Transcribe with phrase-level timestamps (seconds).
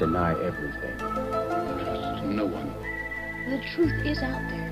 [0.00, 0.96] deny everything.
[0.96, 2.72] Trust no one.
[3.50, 4.69] The truth is out there.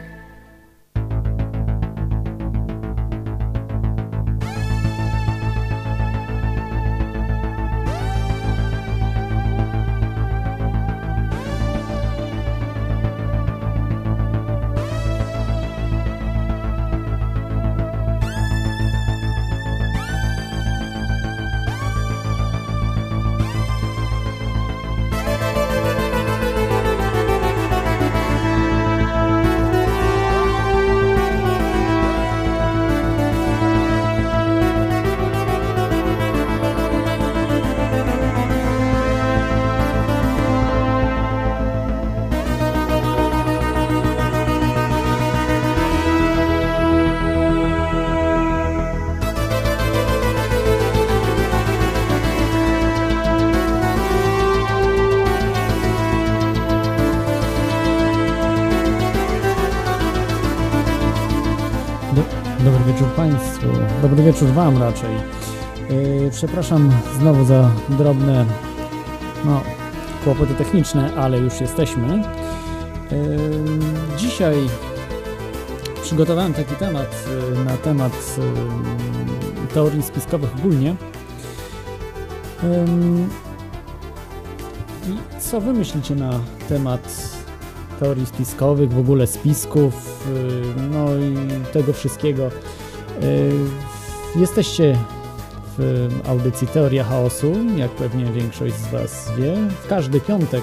[64.28, 65.10] Wieczór Wam raczej.
[65.90, 68.46] Yy, przepraszam znowu za drobne
[69.44, 69.60] no,
[70.24, 72.08] kłopoty techniczne, ale już jesteśmy.
[72.08, 72.24] Yy,
[74.16, 74.56] dzisiaj
[76.02, 77.24] przygotowałem taki temat
[77.56, 78.36] yy, na temat
[79.74, 80.96] teorii spiskowych ogólnie.
[85.08, 86.30] I co Wy myślicie na
[86.68, 87.28] temat
[88.00, 90.24] teorii spiskowych, w ogóle spisków,
[90.90, 91.36] no i
[91.72, 92.50] tego wszystkiego.
[94.38, 94.98] Jesteście
[95.78, 100.62] w audycji Teoria Chaosu, jak pewnie większość z Was wie, w każdy piątek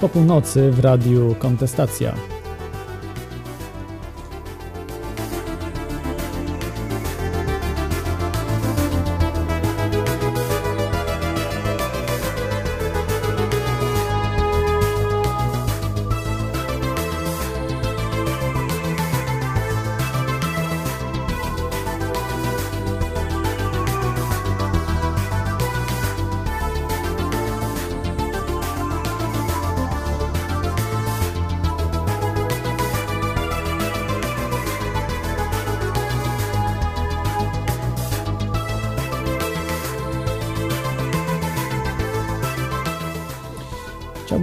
[0.00, 2.33] po północy w radiu Kontestacja.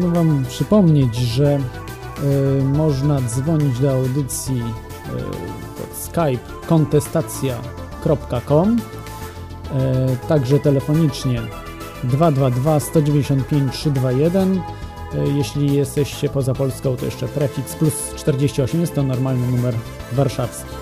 [0.02, 1.60] Chciałbym Wam przypomnieć, że
[2.60, 4.62] y, można dzwonić do audycji y,
[5.78, 8.80] pod skype kontestacja.com y,
[10.28, 11.42] także telefonicznie
[12.04, 14.60] 222 195 321 y,
[15.36, 19.74] jeśli jesteście poza Polską to jeszcze prefiks plus 48 jest to normalny numer
[20.12, 20.81] warszawski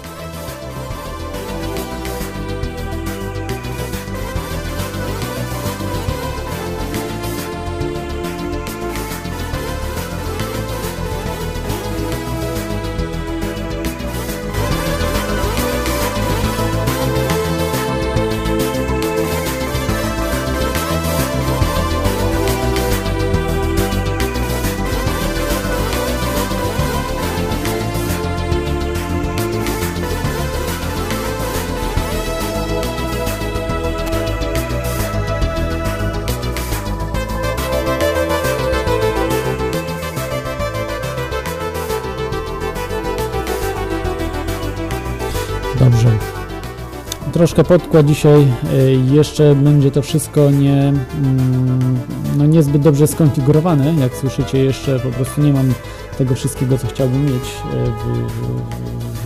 [47.40, 48.48] Troszkę podkład dzisiaj.
[48.74, 51.98] y, Jeszcze będzie to wszystko nie, mm,
[52.38, 53.94] no niezbyt dobrze skonfigurowane.
[53.94, 55.74] Jak słyszycie, jeszcze po prostu nie mam
[56.18, 58.32] tego wszystkiego, co chciałbym mieć y, w,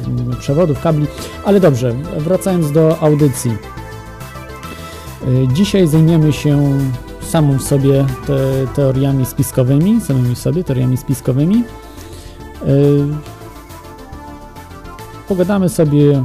[0.06, 1.08] w, w, przewodów, kabli.
[1.46, 3.52] Ale dobrze, wracając do audycji.
[5.28, 6.80] Y, Dzisiaj zajmiemy się
[7.22, 11.64] samą sobie te, teoriami spiskowymi, samymi sobie teoriami spiskowymi.
[15.28, 16.24] Pogadamy sobie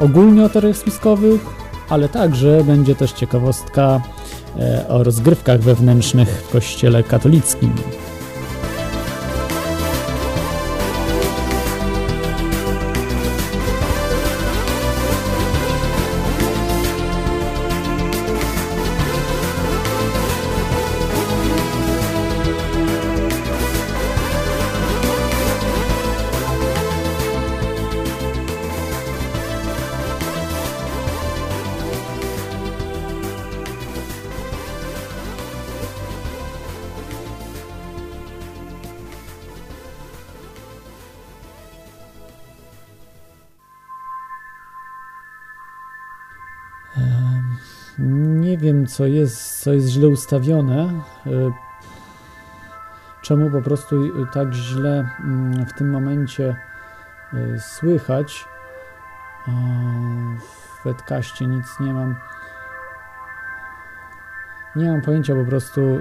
[0.00, 1.40] ogólnie o teoriach spiskowych,
[1.88, 4.00] ale także będzie też ciekawostka
[4.58, 7.72] e, o rozgrywkach wewnętrznych w kościele katolickim.
[47.98, 51.00] Nie wiem, co jest, co jest źle ustawione.
[51.26, 51.30] Y,
[53.22, 56.56] czemu po prostu y, tak źle mm, w tym momencie
[57.34, 58.44] y, słychać.
[60.38, 62.16] W webcaście nic nie mam.
[64.76, 66.00] Nie mam pojęcia po prostu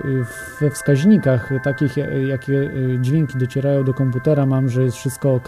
[0.62, 1.98] we wskaźnikach takich,
[2.28, 5.48] jakie dźwięki docierają do komputera, mam, że jest wszystko ok.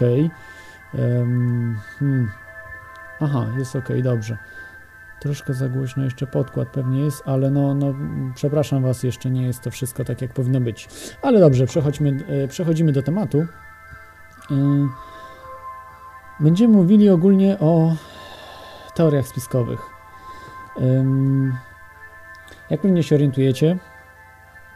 [1.98, 2.30] Hmm.
[3.20, 4.38] Aha, jest ok, dobrze.
[5.20, 7.94] Troszkę za głośno jeszcze podkład pewnie jest, ale no, no
[8.34, 10.88] przepraszam Was, jeszcze nie jest to wszystko tak, jak powinno być.
[11.22, 13.38] Ale dobrze, przechodźmy, e, przechodzimy do tematu.
[13.38, 14.88] E,
[16.40, 17.96] będziemy mówili ogólnie o
[18.94, 19.80] teoriach spiskowych.
[22.70, 23.78] Jak pewnie się orientujecie,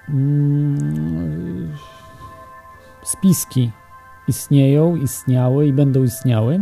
[0.09, 1.77] mm,
[3.03, 3.73] spiski
[4.29, 6.61] istnieją, istniały i będą istniały.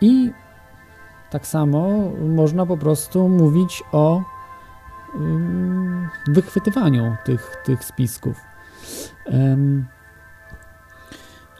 [0.00, 0.32] I
[1.34, 4.22] tak samo można po prostu mówić o
[6.28, 8.40] wychwytywaniu tych, tych spisków.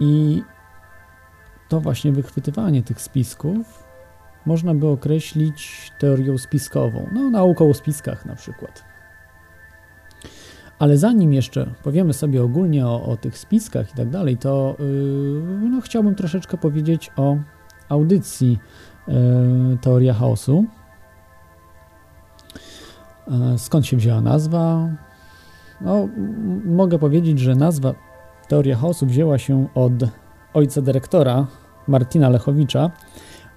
[0.00, 0.42] I
[1.68, 3.84] to właśnie wychwytywanie tych spisków
[4.46, 8.84] można by określić teorią spiskową, no nauką o spiskach na przykład.
[10.78, 15.70] Ale zanim jeszcze powiemy sobie ogólnie o, o tych spiskach i tak dalej, to yy,
[15.70, 17.36] no, chciałbym troszeczkę powiedzieć o
[17.88, 18.58] audycji
[19.80, 20.64] Teoria Chaosu.
[23.28, 24.88] Yy, skąd się wzięła nazwa?
[25.80, 26.08] No,
[26.64, 27.94] mogę powiedzieć, że nazwa
[28.48, 29.92] Teoria Chaosu wzięła się od
[30.54, 31.46] ojca dyrektora
[31.88, 32.90] Martina Lechowicza.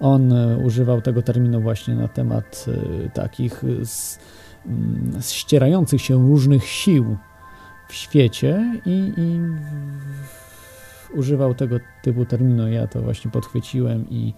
[0.00, 4.18] On e, używał tego terminu właśnie na temat e, takich z,
[4.66, 7.16] mm, ścierających się różnych sił
[7.88, 9.40] w świecie i, i
[11.14, 12.68] używał tego typu terminu.
[12.68, 14.34] Ja to właśnie podchwyciłem i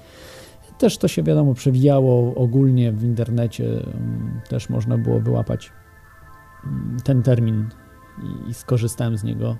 [0.80, 3.64] też to się wiadomo przewijało ogólnie w internecie.
[3.64, 5.72] Mm, też można było wyłapać
[6.64, 7.68] mm, ten termin
[8.48, 9.56] i, skorzystałem z niego,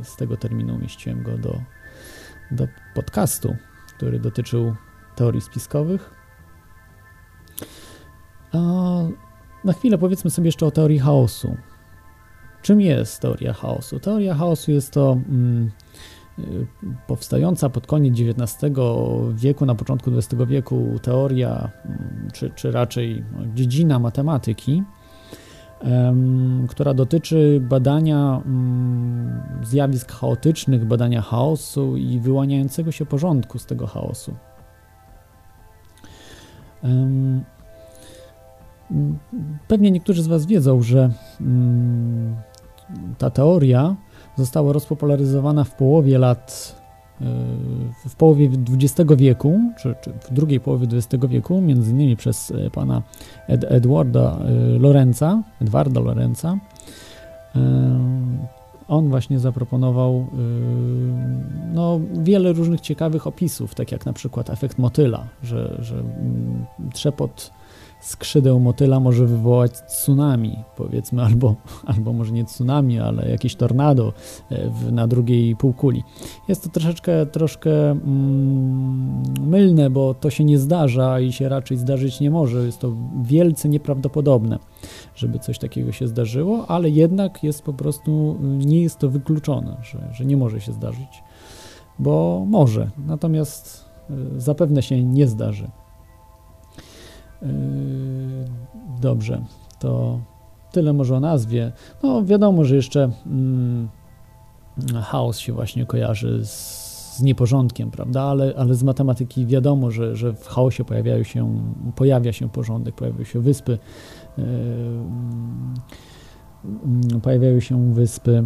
[0.00, 1.60] e, z tego terminu umieściłem go do,
[2.50, 3.56] do podcastu,
[3.96, 4.74] który dotyczył
[5.16, 6.14] teorii spiskowych.
[8.52, 8.58] A
[9.64, 11.56] na chwilę powiedzmy sobie jeszcze o teorii chaosu.
[12.62, 14.00] Czym jest teoria chaosu?
[14.00, 15.70] Teoria chaosu jest to mm,
[17.06, 18.74] powstająca pod koniec XIX
[19.34, 24.82] wieku, na początku XX wieku teoria, mm, czy, czy raczej dziedzina matematyki,
[26.68, 34.34] która dotyczy badania mm, zjawisk chaotycznych, badania chaosu i wyłaniającego się porządku z tego chaosu.
[39.68, 41.10] Pewnie niektórzy z Was wiedzą, że
[41.40, 42.36] mm,
[43.18, 43.96] ta teoria
[44.40, 46.74] została rozpopularyzowana w połowie lat,
[47.20, 47.24] e,
[48.08, 52.70] w połowie XX wieku, czy, czy w drugiej połowie XX wieku, między innymi przez e,
[52.70, 53.02] pana
[53.48, 56.58] Ed, Edwarda e, Lorenza, Edwarda Lorenza.
[58.88, 60.26] On właśnie zaproponował
[61.74, 67.50] no, wiele różnych ciekawych opisów, tak jak na przykład efekt motyla, że, że mm, trzepot
[68.00, 71.56] skrzydeł motyla może wywołać tsunami, powiedzmy, albo,
[71.86, 74.12] albo może nie tsunami, ale jakieś tornado
[74.50, 76.02] e, w, na drugiej półkuli.
[76.48, 82.20] Jest to troszeczkę, troszkę mm, mylne, bo to się nie zdarza i się raczej zdarzyć
[82.20, 82.66] nie może.
[82.66, 82.92] Jest to
[83.22, 84.58] wielce nieprawdopodobne,
[85.14, 90.08] żeby coś takiego się zdarzyło, ale jednak jest po prostu, nie jest to wykluczone, że,
[90.12, 91.22] że nie może się zdarzyć,
[91.98, 95.70] bo może, natomiast e, zapewne się nie zdarzy.
[97.42, 97.48] Yy,
[99.00, 99.42] dobrze,
[99.78, 100.20] to
[100.72, 101.72] tyle może o nazwie.
[102.02, 103.88] No wiadomo, że jeszcze mm,
[105.02, 108.22] chaos się właśnie kojarzy z, z nieporządkiem, prawda?
[108.22, 111.62] Ale, ale z matematyki wiadomo, że, że w chaosie pojawiają się,
[111.96, 113.78] pojawia się porządek, pojawiają się wyspy,
[114.38, 114.44] yy,
[117.12, 118.44] yy, pojawiają się wyspy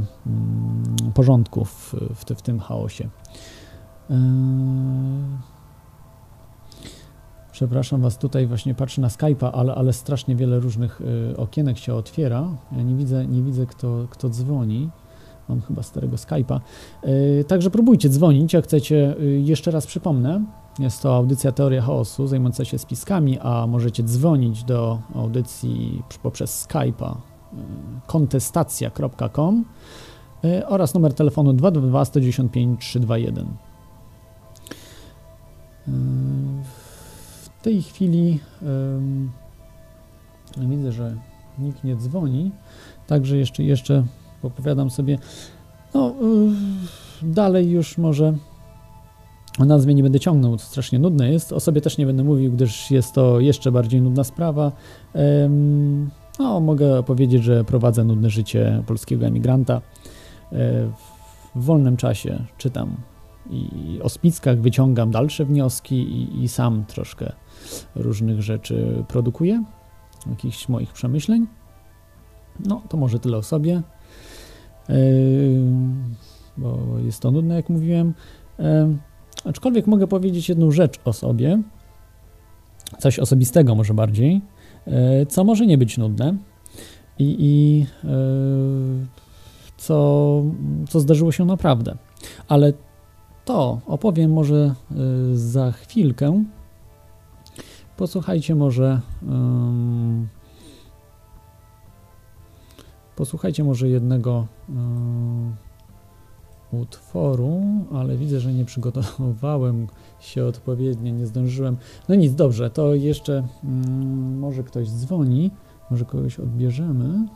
[1.04, 3.08] yy, porządków w, w, w tym chaosie.
[4.10, 4.16] Yy,
[7.54, 11.94] Przepraszam Was, tutaj właśnie patrzę na Skype'a, ale, ale strasznie wiele różnych y, okienek się
[11.94, 12.48] otwiera.
[12.76, 14.90] Ja nie widzę, nie widzę kto, kto dzwoni.
[15.48, 16.60] Mam chyba starego Skype'a.
[17.04, 19.16] Y, także próbujcie dzwonić, jak chcecie.
[19.20, 20.44] Y, jeszcze raz przypomnę,
[20.78, 27.14] jest to audycja Teoria Chaosu zajmująca się spiskami, a możecie dzwonić do audycji poprzez Skype'a
[28.06, 29.64] kontestacja.com
[30.66, 33.46] oraz numer telefonu 222 195 321
[37.64, 38.40] tej chwili
[40.58, 41.16] widzę, że
[41.58, 42.50] nikt nie dzwoni,
[43.06, 44.04] także jeszcze, jeszcze
[44.42, 45.18] opowiadam sobie.
[45.94, 46.14] No,
[47.22, 48.34] dalej już może
[49.58, 51.52] o nazwie nie będę ciągnął, to strasznie nudne jest.
[51.52, 54.72] O sobie też nie będę mówił, gdyż jest to jeszcze bardziej nudna sprawa.
[56.38, 59.74] no, mogę powiedzieć, że prowadzę nudne życie polskiego emigranta.
[59.74, 59.80] E,
[61.54, 62.96] w wolnym czasie czytam
[63.50, 67.32] i o spickach wyciągam dalsze wnioski i, i sam troszkę
[67.94, 69.64] różnych rzeczy produkuję,
[70.30, 71.46] jakichś moich przemyśleń.
[72.66, 73.82] No, to może tyle o sobie,
[74.88, 74.94] yy,
[76.56, 78.14] bo jest to nudne, jak mówiłem.
[78.58, 78.64] Yy,
[79.44, 81.62] aczkolwiek mogę powiedzieć jedną rzecz o sobie,
[82.98, 84.40] coś osobistego może bardziej,
[84.86, 86.36] yy, co może nie być nudne
[87.18, 87.86] i, i
[89.76, 90.42] co,
[90.88, 91.96] co zdarzyło się naprawdę.
[92.48, 92.72] Ale
[93.44, 94.74] to opowiem może
[95.34, 96.44] za chwilkę.
[97.96, 99.00] Posłuchajcie może.
[99.28, 100.28] Um,
[103.16, 105.54] posłuchajcie może jednego um,
[106.72, 107.62] utworu,
[107.94, 109.86] ale widzę, że nie przygotowałem
[110.20, 111.76] się odpowiednio, nie zdążyłem.
[112.08, 115.50] No nic, dobrze, to jeszcze um, może ktoś dzwoni,
[115.90, 117.26] może kogoś odbierzemy.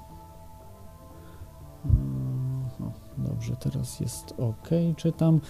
[2.81, 5.41] No, dobrze, teraz jest ok, czytam.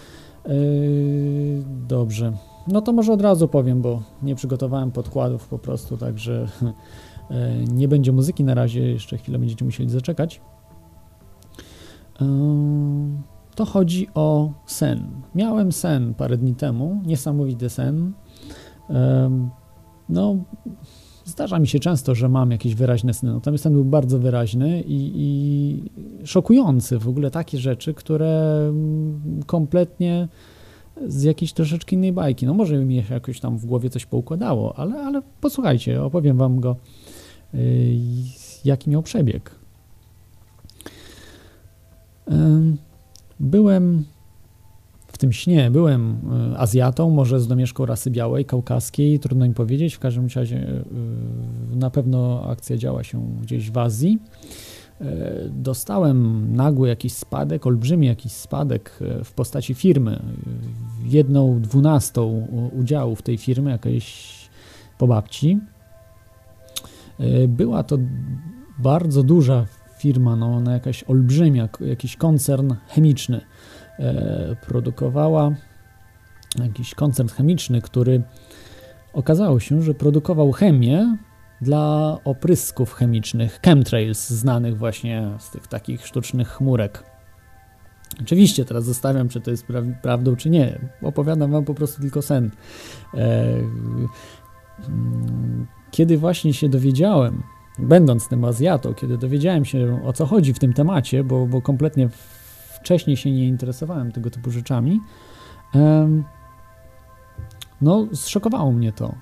[0.48, 2.32] Yy, dobrze.
[2.68, 6.48] No to może od razu powiem, bo nie przygotowałem podkładów po prostu, także
[7.30, 10.40] e, nie będzie muzyki na razie, jeszcze chwilę będziecie musieli zaczekać.
[12.20, 12.26] E,
[13.54, 15.22] to chodzi o sen.
[15.34, 18.12] Miałem sen parę dni temu, niesamowity sen.
[20.08, 20.36] No,
[21.28, 23.32] zdarza mi się często, że mam jakieś wyraźne sny.
[23.32, 26.98] Natomiast ten był bardzo wyraźny i, i szokujący.
[26.98, 30.28] W ogóle takie rzeczy, które mm, kompletnie
[31.06, 32.46] z jakiejś troszeczkę innej bajki.
[32.46, 36.60] No może mi się jakoś tam w głowie coś poukładało, ale, ale posłuchajcie, opowiem wam
[36.60, 36.76] go,
[37.54, 37.60] yy,
[38.64, 39.58] jaki miał przebieg.
[43.40, 44.04] Byłem
[45.18, 46.18] w tym śnie, byłem
[46.50, 51.76] yy, Azjatą, może z domieszką rasy białej, kaukaskiej, trudno mi powiedzieć, w każdym razie yy,
[51.76, 54.18] na pewno akcja działa się gdzieś w Azji.
[55.00, 55.04] E,
[55.50, 60.22] dostałem nagły jakiś spadek, olbrzymi jakiś spadek e, w postaci firmy.
[61.04, 64.38] Jedną dwunastą udziału w tej firmie, jakiejś
[64.98, 65.58] po babci.
[67.18, 67.98] E, była to
[68.78, 69.66] bardzo duża
[69.98, 73.40] firma, no, ona jakaś olbrzymia, jakiś koncern chemiczny.
[74.66, 75.50] Produkowała
[76.58, 78.22] jakiś koncern chemiczny, który
[79.12, 81.16] okazało się, że produkował chemię
[81.60, 87.04] dla oprysków chemicznych, chemtrails, znanych właśnie z tych takich sztucznych chmurek.
[88.20, 90.78] Oczywiście, teraz zostawiam, czy to jest pra prawdą, czy nie.
[91.02, 92.50] Opowiadam wam po prostu tylko sen.
[93.14, 93.54] E,
[94.88, 97.42] mm, kiedy właśnie się dowiedziałem,
[97.78, 102.08] będąc tym Azjatą, kiedy dowiedziałem się o co chodzi w tym temacie, bo, bo kompletnie
[102.80, 105.00] wcześniej się nie interesowałem tego typu rzeczami,
[107.80, 109.14] no zszokowało mnie to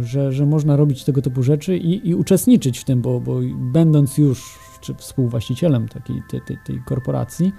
[0.00, 4.18] że, że można robić tego typu rzeczy i, i uczestniczyć w tym, bo, bo będąc
[4.18, 7.52] już czy współwłaścicielem takiej tej, tej, tej korporacji,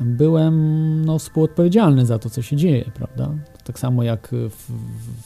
[0.00, 3.34] byłem no, współodpowiedzialny za to, co się dzieje, prawda?
[3.64, 4.72] Tak samo jak w,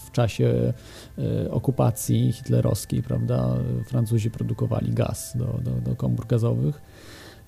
[0.07, 0.73] w czasie
[1.19, 6.83] e, okupacji hitlerowskiej, prawda, Francuzi produkowali gaz do, do, do komór gazowych.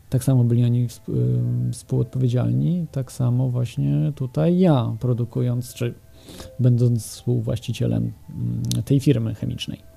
[0.08, 0.88] Tak samo byli oni
[1.72, 5.94] współodpowiedzialni, tak samo właśnie tutaj ja, produkując, czy
[6.60, 8.12] będąc współwłaścicielem
[8.84, 9.96] tej firmy chemicznej.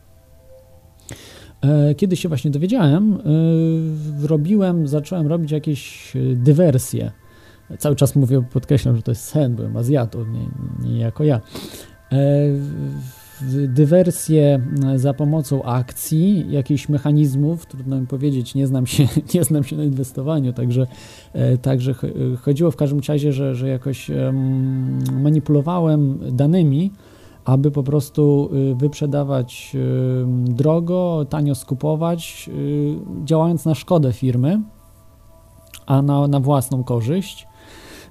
[1.62, 7.12] E, kiedy się właśnie dowiedziałem, e, robiłem, zacząłem robić jakieś e, dywersje.
[7.80, 10.50] Cały czas mówię, podkreślam, że to jest sen, byłem Azjatą, nie,
[10.90, 11.42] nie jako ja
[13.68, 19.64] dywersję e, za pomocą akcji, jakichś mechanizmów, trudno mi powiedzieć, nie znam się, nie znam
[19.64, 20.88] się na inwestowaniu, także,
[21.34, 21.94] e, także
[22.42, 24.12] chodziło w każdym razie, że, że jakoś
[25.12, 26.92] manipulowałem danymi,
[27.46, 29.78] aby po prostu y, wyprzedawać
[30.46, 34.62] drogo, tanio skupować, y, działając na szkodę firmy,
[35.86, 37.48] a na, na własną korzyść,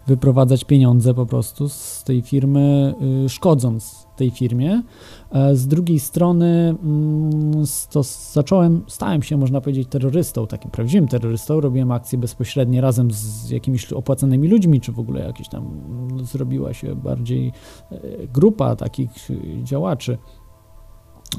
[0.06, 2.94] wyprowadzać pieniądze po prostu z tej firmy,
[3.24, 4.82] y, szkodząc tej firmie.
[5.32, 11.60] E, z drugiej strony mm, to zacząłem, stałem się, można powiedzieć, terrorystą, takim prawdziwym terrorystą.
[11.60, 16.74] Robiłem akcje bezpośrednie razem z jakimiś opłacanymi ludźmi, czy w ogóle jakieś tam mm, zrobiła
[16.74, 17.52] się bardziej
[17.90, 19.10] e, grupa takich
[19.62, 20.18] działaczy.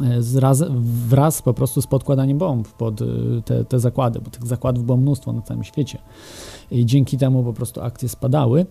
[0.01, 0.63] E, wraz,
[1.07, 2.99] wraz po prostu z podkładaniem bomb pod
[3.45, 5.99] te, te zakłady, bo tych zakładów było mnóstwo na całym świecie.
[6.71, 8.65] I dzięki temu po prostu akcje spadały.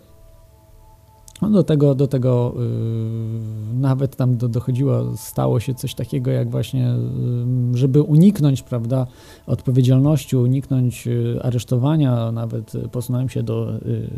[1.42, 6.50] No do tego, do tego yy, nawet tam do, dochodziło, stało się coś takiego jak
[6.50, 9.06] właśnie, yy, żeby uniknąć, prawda,
[9.46, 14.08] odpowiedzialności, uniknąć yy, aresztowania, nawet posunąłem się do yy,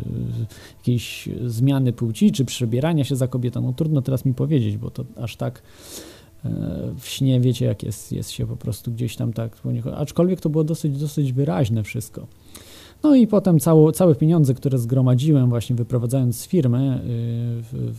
[0.77, 3.61] jakiejś zmiany płci, czy przebierania się za kobietą.
[3.61, 5.61] No trudno teraz mi powiedzieć, bo to aż tak
[6.99, 9.57] w śnie wiecie, jak jest, jest się po prostu gdzieś tam tak,
[9.95, 12.27] aczkolwiek to było dosyć, dosyć wyraźne wszystko.
[13.03, 17.01] No i potem cało, całe pieniądze, które zgromadziłem właśnie wyprowadzając z firmy,
[17.73, 17.93] yy,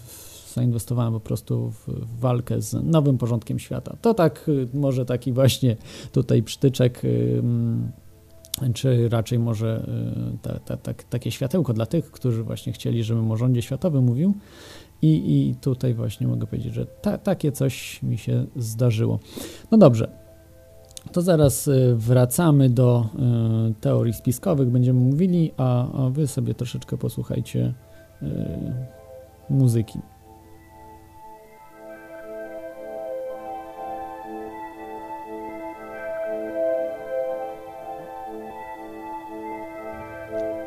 [0.54, 3.97] zainwestowałem po prostu w, w, walkę z nowym porządkiem świata.
[4.00, 5.76] To tak, yy, może taki właśnie
[6.12, 9.87] tutaj przytyczek, yy, czy raczej może
[10.32, 14.04] yy, ta, ta, ta, takie światełko dla tych, którzy właśnie chcieli, żebym o rządzie światowym
[14.04, 14.35] mówił.
[15.02, 19.18] I, I tutaj właśnie mogę powiedzieć, że ta, takie coś mi się zdarzyło.
[19.71, 20.21] No dobrze,
[21.12, 23.04] to zaraz y, wracamy do
[23.71, 27.73] y, teorii spiskowych, będziemy mówili, a, a wy sobie troszeczkę posłuchajcie
[28.23, 28.26] y,
[29.50, 29.99] muzyki.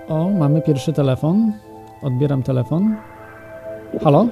[0.10, 1.54] O, mamy pierwszy telefon.
[2.02, 2.96] Odbieram telefon.
[4.04, 4.26] Halo?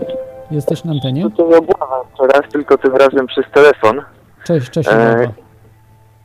[0.51, 1.23] Jesteś na antenie?
[1.23, 4.01] No to obława raz, tylko tym razem przez telefon.
[4.43, 4.89] Cześć, cześć.
[4.91, 5.33] E,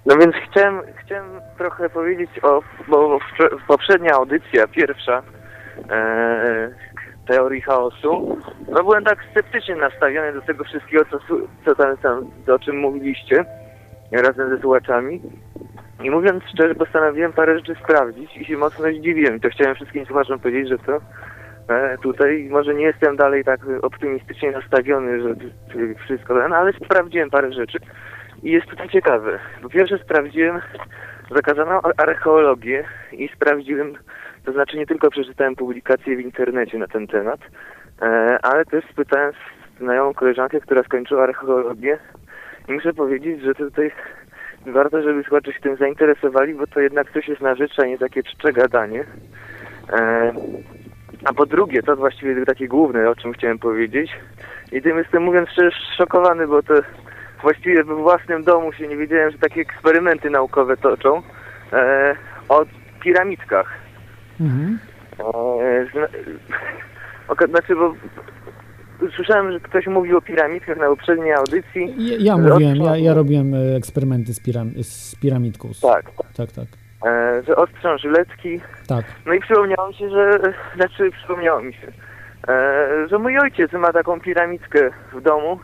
[0.09, 3.19] no więc chciałem, chciałem trochę powiedzieć o, bo
[3.69, 5.23] poprzednia audycja, pierwsza
[5.91, 6.71] e,
[7.27, 8.39] teorii chaosu,
[8.69, 11.19] no byłem tak sceptycznie nastawiony do tego wszystkiego, co,
[11.65, 13.45] co tam, tam, o czym mówiliście
[14.13, 15.23] razem ze słuchaczami.
[16.05, 19.37] I mówiąc szczerze, postanowiłem parę rzeczy sprawdzić i się mocno zdziwiłem.
[19.37, 21.01] I to chciałem wszystkim słuchaczom powiedzieć, że to
[21.69, 25.35] e, tutaj może nie jestem dalej tak optymistycznie nastawiony, że
[26.05, 27.79] wszystko, no ale sprawdziłem parę rzeczy.
[28.43, 29.39] I jest tutaj ciekawe.
[29.63, 30.61] Po pierwsze sprawdziłem
[31.31, 33.95] zakazaną archeologię i sprawdziłem,
[34.45, 37.41] to znaczy nie tylko przeczytałem publikacje w internecie na ten temat,
[38.03, 39.33] e, ale też spytałem
[39.81, 41.99] znajomą koleżankę, która skończyła archeologię
[42.69, 43.91] i muszę powiedzieć, że tutaj
[44.67, 47.99] warto, żeby słuchacze się tym zainteresowali, bo to jednak coś jest na rzecz, a nie
[47.99, 49.05] takie czcze gadanie.
[49.93, 50.33] E,
[51.25, 54.11] a po drugie, to właściwie takie główne, o czym chciałem powiedzieć.
[54.73, 56.75] I tym jestem mówiąc szczerze szokowany, bo to
[57.43, 61.23] właściwie we własnym domu się nie wiedziałem, że takie eksperymenty naukowe toczą
[61.73, 62.17] e,
[62.49, 62.65] o
[63.01, 63.75] piramidkach.
[64.41, 64.79] Mhm.
[65.19, 66.07] E, zna,
[67.53, 67.95] znaczy, bo
[69.17, 71.95] słyszałem, że ktoś mówił o piramidkach na poprzedniej audycji.
[71.99, 75.69] Ja, ja mówiłem, ja, ja robiłem e, eksperymenty z, piram z piramidką.
[75.83, 76.05] Tak.
[76.37, 76.67] Tak, tak.
[77.07, 78.61] E, że ostrzą żyletki.
[78.87, 79.05] Tak.
[79.27, 80.41] No i przypomniało mi się, że,
[80.77, 81.93] znaczy przypomniało mi się,
[82.49, 85.61] e, że mój ojciec ma taką piramidkę w domu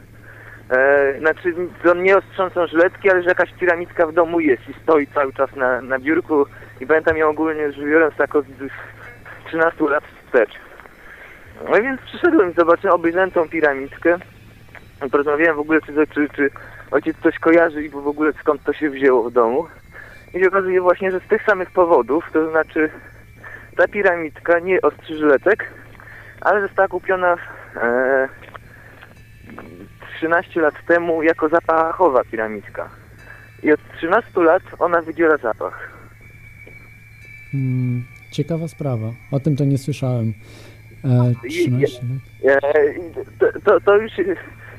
[0.75, 1.55] E, znaczy,
[1.91, 5.57] on nie ostrząsą żyletki, ale że jakaś piramidka w domu jest i stoi cały czas
[5.57, 6.47] na, na biurku
[6.81, 8.47] i pamiętam ją ogólnie rzecz biorąc tak od
[9.47, 10.53] 13 lat wstecz.
[11.71, 14.19] No więc przyszedłem i zobaczyłem, obejrzałem tą piramidkę.
[15.11, 16.51] Porozmawiałem w ogóle, czy, czy, czy
[16.91, 19.67] ojciec coś kojarzy i w ogóle skąd to się wzięło w domu.
[20.35, 22.91] I się okazuje właśnie, że z tych samych powodów, to znaczy
[23.77, 25.71] ta piramidka nie ostrzy żyletek,
[26.41, 27.37] ale została kupiona
[27.77, 28.29] e,
[30.25, 32.89] 13 lat temu jako zapachowa piramidka.
[33.63, 35.91] I od 13 lat ona wydziela zapach.
[37.53, 39.13] Hmm, ciekawa sprawa.
[39.31, 40.35] O tym to nie słyszałem.
[41.05, 42.03] E, 13
[42.43, 42.63] lat.
[43.39, 44.13] To, to, to już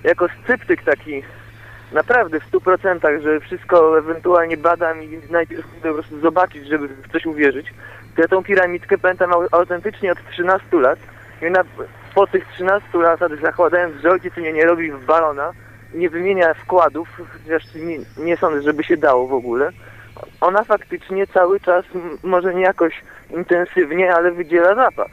[0.03, 1.21] jako sceptyk taki
[1.91, 7.11] naprawdę w 100%, że wszystko ewentualnie badam i najpierw chcę po prostu zobaczyć, żeby w
[7.11, 7.73] coś uwierzyć.
[8.15, 10.99] To ja tą piramidkę pamiętam autentycznie od 13 lat.
[11.41, 11.63] I ona
[12.15, 15.51] po tych 13 latach zakładając, że ojciec mnie nie robi w balona,
[15.93, 17.09] nie wymienia wkładów,
[17.43, 19.71] chociaż nie, nie sądzę, żeby się dało w ogóle,
[20.41, 21.85] ona faktycznie cały czas,
[22.23, 25.11] może nie jakoś intensywnie, ale wydziela zapach.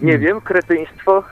[0.00, 0.26] nie hmm.
[0.26, 1.24] wiem, kretyństwo,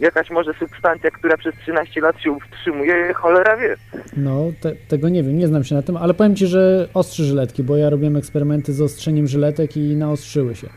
[0.00, 3.76] jakaś może substancja, która przez 13 lat się utrzymuje, cholera wie.
[4.16, 7.24] No, te, tego nie wiem, nie znam się na tym, ale powiem Ci, że ostrzy
[7.24, 10.68] żyletki, bo ja robiłem eksperymenty z ostrzeniem żyletek i naostrzyły się.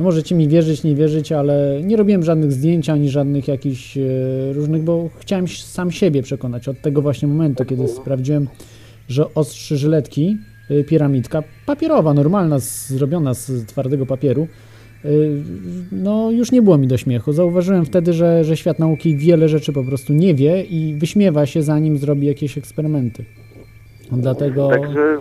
[0.00, 4.00] No możecie mi wierzyć, nie wierzyć, ale nie robiłem żadnych zdjęć ani żadnych jakichś e,
[4.52, 8.48] różnych, bo chciałem sam siebie przekonać od tego właśnie momentu, kiedy sprawdziłem,
[9.08, 10.36] że ostrzy żyletki,
[10.70, 14.48] e, piramidka papierowa, normalna, zrobiona z twardego papieru,
[15.04, 15.08] e,
[15.92, 17.32] no już nie było mi do śmiechu.
[17.32, 21.62] Zauważyłem wtedy, że, że świat nauki wiele rzeczy po prostu nie wie i wyśmiewa się
[21.62, 23.24] zanim zrobi jakieś eksperymenty.
[24.12, 24.68] Dlatego...
[24.68, 25.18] Także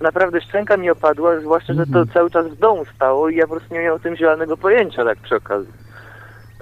[0.00, 2.08] naprawdę szczęka mi opadła, zwłaszcza, że to mhm.
[2.08, 5.04] cały czas w domu stało i ja po prostu nie miałem o tym zielonego pojęcia
[5.04, 5.72] tak przy okazji.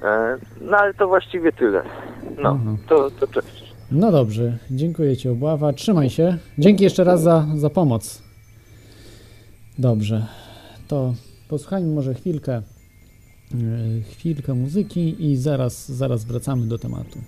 [0.03, 1.83] E, no ale to właściwie tyle.
[2.43, 2.79] No, mhm.
[2.89, 3.75] to, to cześć.
[3.91, 6.39] No dobrze, dziękuję Ci Obława, trzymaj się.
[6.59, 8.23] Dzięki jeszcze raz za, za pomoc.
[9.79, 10.27] Dobrze,
[10.89, 11.15] to
[11.49, 12.63] posłuchajmy może chwilkę, e,
[14.11, 17.19] chwilkę muzyki i zaraz, zaraz wracamy do tematu.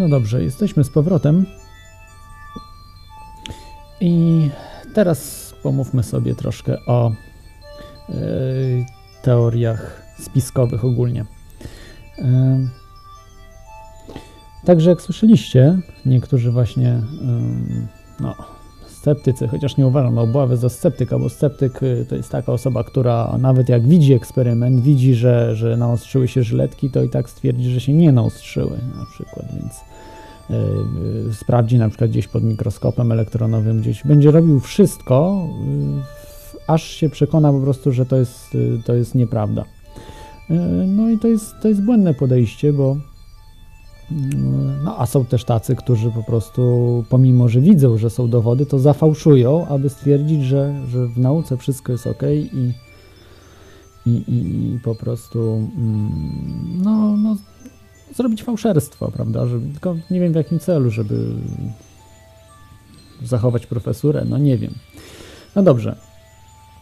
[0.00, 1.46] No dobrze, jesteśmy z powrotem.
[4.00, 4.50] I
[4.94, 7.12] teraz pomówmy sobie troszkę o
[8.08, 8.12] e,
[9.22, 11.24] teoriach spiskowych ogólnie.
[12.18, 12.58] E,
[14.64, 16.88] Także jak słyszeliście, niektórzy właśnie
[17.22, 17.88] ym,
[18.20, 18.34] no,
[19.00, 23.38] sceptycy, chociaż nie uważam obawy za sceptyka, bo sceptyk y, to jest taka osoba, która
[23.38, 27.80] nawet jak widzi eksperyment, widzi, że, że naostrzyły się żyletki, to i tak stwierdzi, że
[27.80, 29.80] się nie naostrzyły na przykład, więc
[30.50, 35.48] yy, sprawdzi na przykład gdzieś pod mikroskopem elektronowym, gdzieś będzie robił wszystko,
[35.96, 36.02] yy,
[36.66, 39.64] aż się przekona po prostu, że to jest, yy, to jest nieprawda.
[40.50, 42.96] Yy, no i to jest, to jest błędne podejście, bo
[44.84, 48.78] no, a są też tacy, którzy po prostu, pomimo że widzą, że są dowody, to
[48.78, 52.72] zafałszują, aby stwierdzić, że, że w nauce wszystko jest ok i,
[54.06, 57.36] i, i, po prostu mm, no, no,
[58.14, 59.46] zrobić fałszerstwo, prawda?
[59.46, 61.34] Żeby, tylko nie wiem w jakim celu, żeby
[63.24, 64.74] zachować profesurę, no nie wiem.
[65.56, 65.96] No dobrze.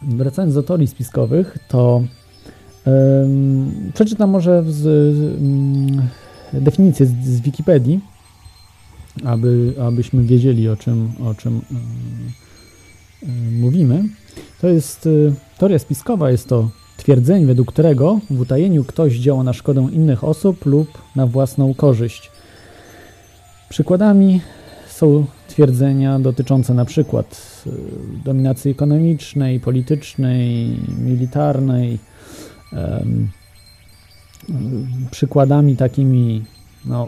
[0.01, 2.01] Wracając do teorii spiskowych, to
[2.87, 4.85] ym, przeczytam może z,
[5.41, 6.01] ym,
[6.53, 7.99] definicję z, z Wikipedii,
[9.25, 11.61] aby, abyśmy wiedzieli o czym, o czym
[13.21, 14.03] yy, yy, mówimy.
[14.61, 19.53] To jest yy, teoria spiskowa, jest to twierdzenie, według którego w utajeniu ktoś działa na
[19.53, 22.31] szkodę innych osób lub na własną korzyść.
[23.69, 24.41] Przykładami
[24.87, 27.63] są twierdzenia dotyczące na przykład
[28.25, 31.99] dominacji ekonomicznej, politycznej, militarnej,
[35.11, 36.43] przykładami takimi
[36.85, 37.07] no,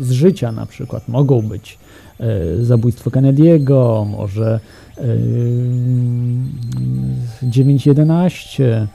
[0.00, 1.78] z życia na przykład mogą być
[2.20, 4.60] e, zabójstwo Kennedy'ego, może
[4.98, 5.02] e,
[7.42, 8.86] 9.11, e,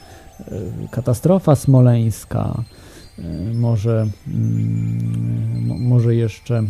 [0.92, 2.64] katastrofa smoleńska,
[3.20, 6.64] e, może, mm, może jeszcze e,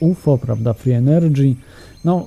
[0.00, 1.54] UFO, prawda, Free Energy.
[2.04, 2.26] No,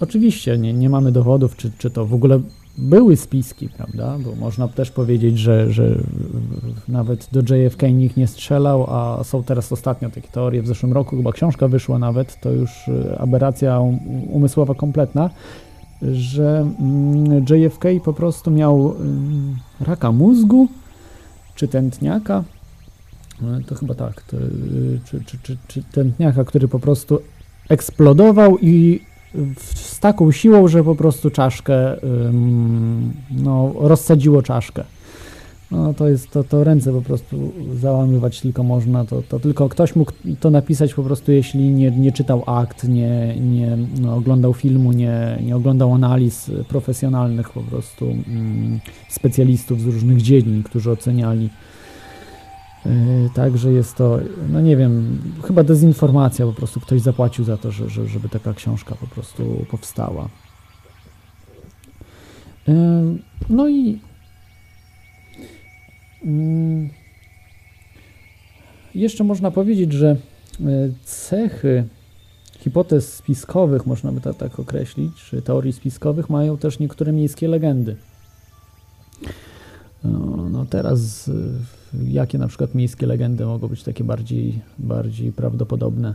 [0.00, 2.40] oczywiście nie, nie mamy dowodów, czy, czy to w ogóle
[2.78, 4.16] były spiski, prawda?
[4.18, 5.98] Bo można też powiedzieć, że, że
[6.88, 11.16] nawet do JFK nikt nie strzelał, a są teraz ostatnio takie teorie, w zeszłym roku
[11.16, 13.80] chyba książka wyszła nawet, to już y, aberracja
[14.28, 15.30] umysłowa kompletna,
[16.12, 18.94] że mm, JFK po prostu miał y,
[19.84, 20.68] raka mózgu
[21.54, 22.44] czy tętniaka,
[23.40, 27.20] no, to chyba tak, to, y, czy, czy, czy, czy tętniaka, który po prostu
[27.68, 29.00] eksplodował i
[29.64, 31.96] z taką siłą, że po prostu czaszkę,
[33.30, 34.84] no, rozsadziło czaszkę.
[35.70, 39.96] No to jest, to, to ręce po prostu załamywać tylko można, to, to tylko ktoś
[39.96, 44.92] mógł to napisać po prostu, jeśli nie, nie czytał akt, nie, nie no, oglądał filmu,
[44.92, 51.50] nie, nie oglądał analiz profesjonalnych po prostu mm, specjalistów z różnych dziedzin, którzy oceniali
[53.34, 57.90] także jest to, no nie wiem, chyba dezinformacja, po prostu ktoś zapłacił za to, że,
[57.90, 60.28] że, żeby taka książka po prostu powstała.
[62.68, 62.74] Yy,
[63.48, 64.00] no i
[66.24, 66.90] yy,
[68.94, 70.16] jeszcze można powiedzieć, że
[71.04, 71.84] cechy
[72.58, 77.96] hipotez spiskowych, można by to tak określić, czy teorii spiskowych, mają też niektóre miejskie legendy.
[80.04, 81.30] No, no teraz
[82.04, 86.14] jakie na przykład miejskie legendy mogą być takie bardziej, bardziej prawdopodobne.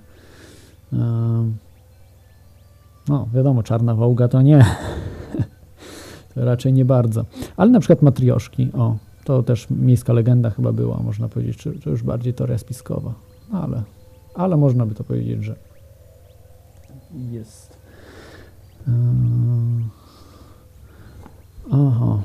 [3.07, 4.65] No, wiadomo, czarna wołga to nie.
[6.35, 7.25] to raczej nie bardzo.
[7.57, 11.89] Ale na przykład matrioszki, o, to też miejska legenda chyba była, można powiedzieć, czy, czy
[11.89, 13.13] już bardziej teoria spiskowa.
[13.51, 13.83] Ale,
[14.35, 15.55] ale można by to powiedzieć, że
[17.31, 17.77] jest.
[21.71, 22.23] Aha.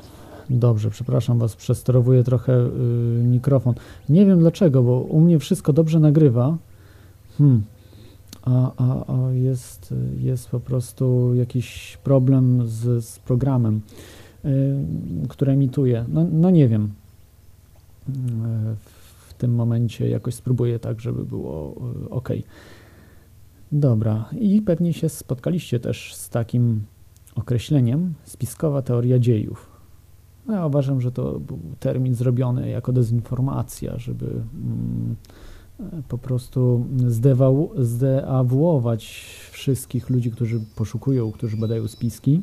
[0.49, 2.69] Dobrze, przepraszam Was, przesterowuję trochę y,
[3.23, 3.73] mikrofon.
[4.09, 6.57] Nie wiem dlaczego, bo u mnie wszystko dobrze nagrywa.
[7.37, 7.63] Hmm.
[8.41, 13.81] A, a, a jest, jest po prostu jakiś problem z, z programem,
[14.45, 14.75] y,
[15.29, 16.05] który emituje.
[16.07, 16.83] No, no nie wiem.
[18.09, 18.11] Y,
[19.27, 21.75] w tym momencie jakoś spróbuję tak, żeby było
[22.09, 22.29] ok.
[23.71, 26.83] Dobra, i pewnie się spotkaliście też z takim
[27.35, 29.68] określeniem spiskowa teoria dziejów.
[30.49, 35.15] No ja uważam, że to był termin zrobiony jako dezinformacja, żeby mm,
[36.07, 39.05] po prostu zdewał, zdeawuować
[39.51, 42.41] wszystkich ludzi, którzy poszukują, którzy badają spiski.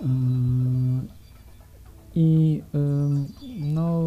[0.00, 0.06] Yy,
[2.14, 2.80] I yy,
[3.60, 4.02] no,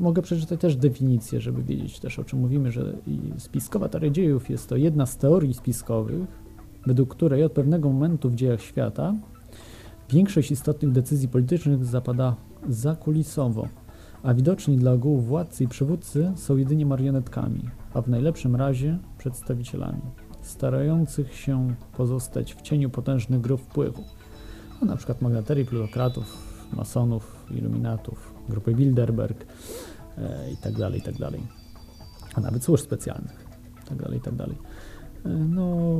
[0.00, 2.96] mogę przeczytać też definicję, żeby wiedzieć też o czym mówimy, że
[3.38, 6.41] spiskowa teoria dziejów jest to jedna z teorii spiskowych,
[6.86, 9.14] według której od pewnego momentu w dziejach świata
[10.10, 12.36] większość istotnych decyzji politycznych zapada
[12.68, 13.68] zakulisowo.
[14.22, 17.62] a widoczni dla ogółu władcy i przywódcy są jedynie marionetkami,
[17.94, 20.00] a w najlepszym razie przedstawicielami,
[20.42, 24.04] starających się pozostać w cieniu potężnych grup wpływu,
[24.80, 29.46] no, na przykład magnaterii, plutokratów, masonów, iluminatów, grupy Bilderberg
[30.18, 31.14] e, i tak dalej, i tak
[32.34, 33.46] a nawet służb specjalnych,
[33.84, 34.56] i tak dalej, i dalej.
[35.24, 35.98] E, no,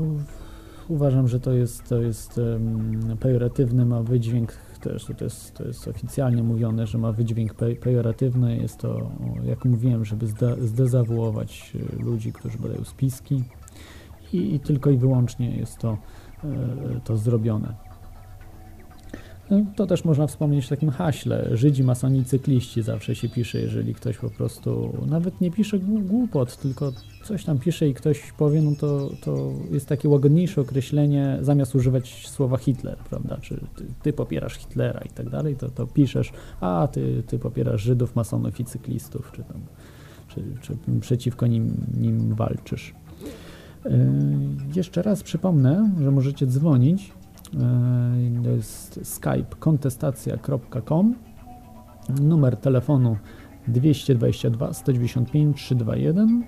[0.88, 5.88] uważam, że to jest, to jest um, pejoratywny, ma wydźwięk też, to jest, to jest
[5.88, 9.10] oficjalnie mówione, że ma wydźwięk pe pejoratywny, jest to,
[9.44, 13.44] jak mówiłem, żeby zde zdezawuować e, ludzi, którzy badają spiski
[14.32, 15.98] i, i tylko i wyłącznie jest to,
[16.44, 17.91] e, to zrobione.
[19.76, 21.56] To też można wspomnieć w takim haśle.
[21.56, 26.92] Żydzi, masoni, cykliści zawsze się pisze, jeżeli ktoś po prostu nawet nie pisze głupot, tylko
[27.24, 32.28] coś tam pisze i ktoś powie, no to, to jest takie łagodniejsze określenie, zamiast używać
[32.28, 33.38] słowa Hitler, prawda?
[33.40, 37.82] Czy ty, ty popierasz Hitlera i tak dalej, to, to piszesz, a ty, ty popierasz
[37.82, 39.60] Żydów, masonów i cyklistów, czy tam,
[40.28, 42.94] czy, czy przeciwko nim, nim walczysz.
[43.84, 43.90] Yy,
[44.74, 47.12] jeszcze raz przypomnę, że możecie dzwonić
[48.56, 51.14] jest skype kontestacja.com
[52.20, 53.16] numer telefonu
[53.68, 56.44] 222 195 321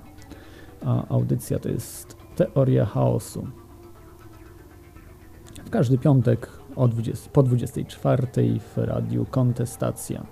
[0.85, 3.47] a audycja to jest Teoria Chaosu.
[5.65, 8.27] W każdy piątek o 20, po 24
[8.61, 10.27] w radiu Kontestacja.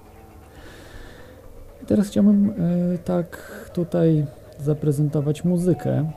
[1.86, 4.26] Teraz chciałbym y, tak tutaj
[4.58, 6.10] zaprezentować muzykę.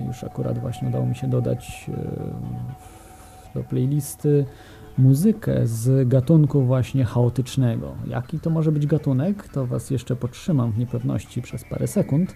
[0.00, 1.92] Y, już akurat właśnie udało mi się dodać y,
[3.54, 4.44] do playlisty
[4.98, 7.94] muzykę z gatunku właśnie chaotycznego.
[8.06, 12.34] Jaki to może być gatunek, to Was jeszcze podtrzymam w niepewności przez parę sekund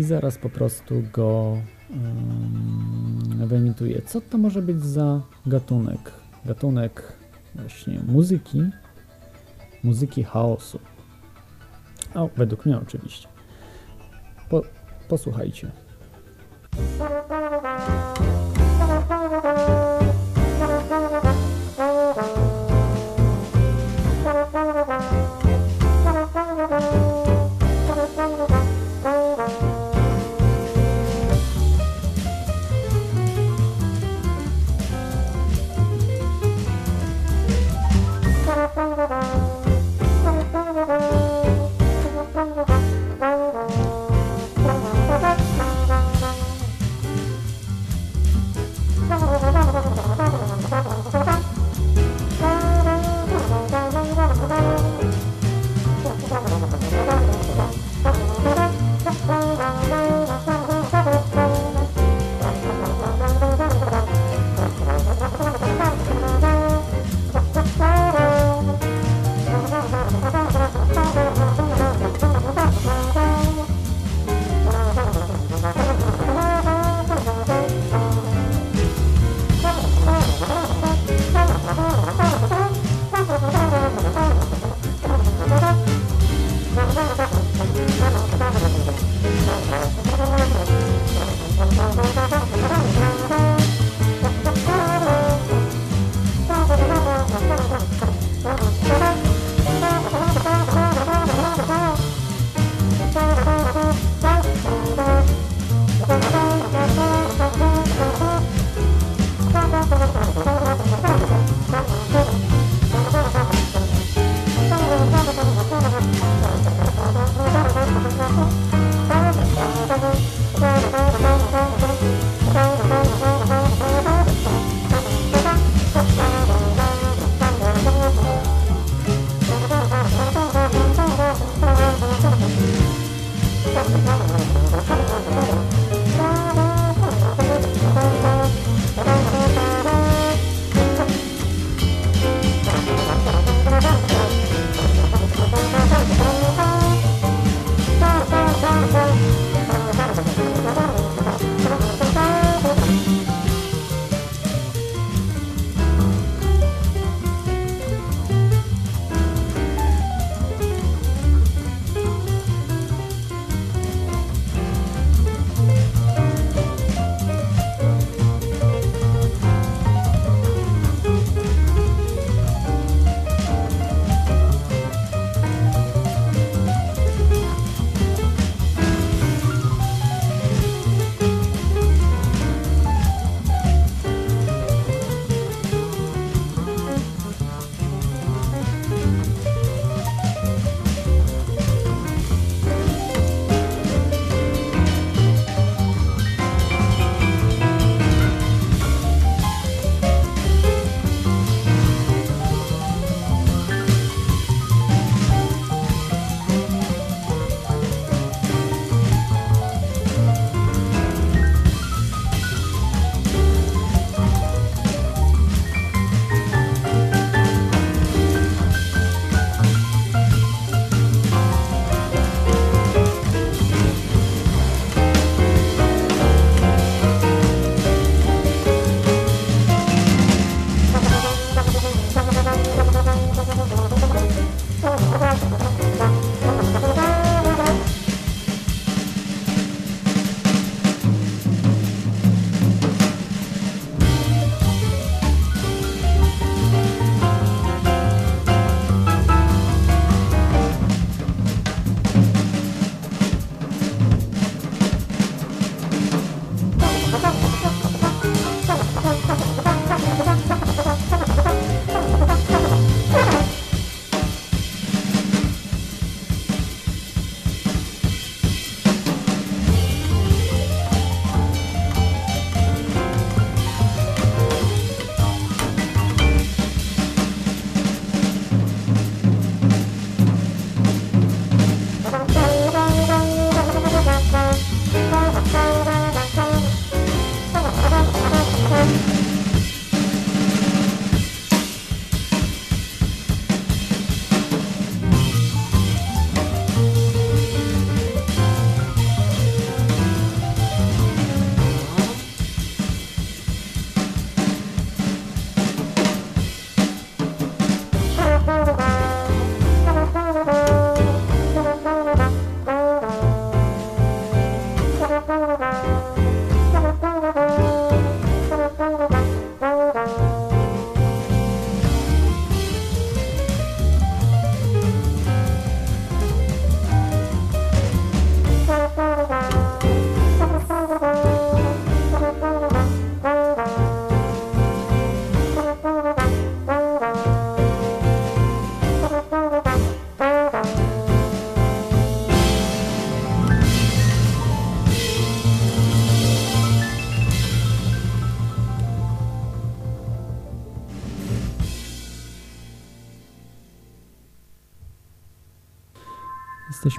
[0.00, 1.56] i zaraz po prostu go
[1.90, 4.02] um, wyemituję.
[4.02, 6.12] Co to może być za gatunek?
[6.44, 7.12] Gatunek
[7.54, 8.62] właśnie muzyki,
[9.82, 10.78] muzyki chaosu.
[12.14, 13.28] O, według mnie oczywiście.
[14.48, 14.62] Po,
[15.08, 15.70] posłuchajcie.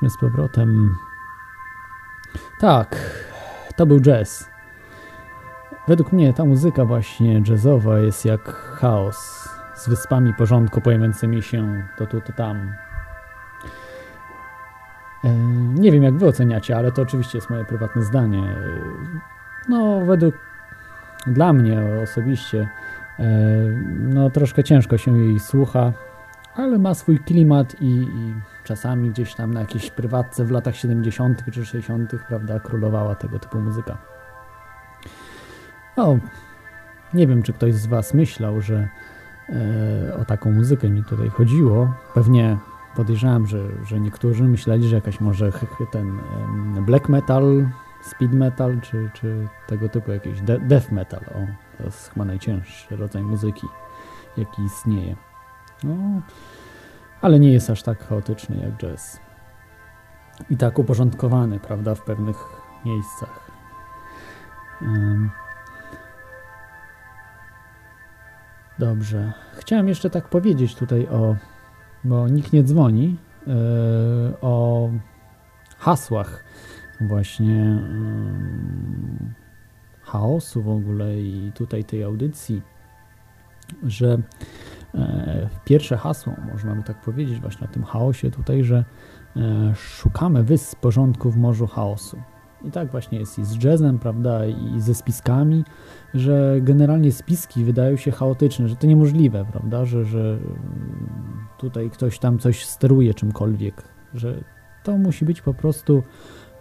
[0.06, 0.95] Jesteśmy z powrotem.
[2.60, 2.95] Tak,
[3.76, 4.49] to był jazz.
[5.88, 12.06] Według mnie ta muzyka właśnie jazzowa jest jak chaos z wyspami porządku pojawiającymi się to
[12.06, 12.74] tu, to tam.
[15.24, 15.36] E,
[15.74, 18.56] nie wiem, jak wy oceniacie, ale to oczywiście jest moje prywatne zdanie.
[19.70, 20.36] No, według
[21.28, 22.70] dla mnie osobiście,
[23.20, 23.26] e,
[23.99, 25.93] no troszkę ciężko się jej słucha,
[26.56, 28.34] ale ma swój klimat i, i
[28.64, 31.43] czasami gdzieś tam na jakiejś prywatce w latach 70.
[31.51, 33.97] czy 60., prawda, królowała tego typu muzyka.
[35.97, 36.18] No,
[37.14, 38.89] nie wiem, czy ktoś z Was myślał, że
[39.49, 41.93] e, o taką muzykę mi tutaj chodziło.
[42.14, 42.58] Pewnie
[42.95, 45.51] podejrzewam, że, że niektórzy myśleli, że jakaś może
[45.91, 46.20] ten
[46.82, 47.70] black metal,
[48.01, 51.22] speed metal, czy, czy tego typu jakiś de death metal.
[51.22, 51.47] O,
[51.78, 53.68] to jest chyba najcięższy rodzaj muzyki,
[54.38, 55.16] jaki istnieje.
[55.84, 56.21] No,
[57.21, 59.19] ale nie jest aż tak chaotyczny jak jazz.
[60.49, 62.38] I tak uporządkowany, prawda, w pewnych
[62.86, 63.51] miejscach.
[64.82, 65.30] Um.
[68.80, 69.34] Dobrze.
[69.53, 71.36] Chciałem jeszcze tak powiedzieć tutaj o,
[72.03, 73.17] bo nikt nie dzwoni,
[73.47, 73.53] yy,
[74.41, 74.89] o
[75.78, 76.43] hasłach
[77.01, 79.34] właśnie yy,
[80.01, 82.61] chaosu w ogóle i tutaj tej audycji,
[83.84, 84.17] że
[85.66, 88.86] pierwsze hasło, można by tak powiedzieć, właśnie o tym chaosie tutaj, że
[89.36, 92.22] e, szukamy wysp porządku w morzu chaosu.
[92.64, 95.64] I tak właśnie jest i z jazzem, prawda, i ze spiskami,
[96.14, 100.38] że generalnie spiski wydają się chaotyczne, że to niemożliwe, prawda, że, że
[101.58, 103.84] tutaj ktoś tam coś steruje czymkolwiek,
[104.14, 104.43] że
[104.84, 106.04] to musi być po prostu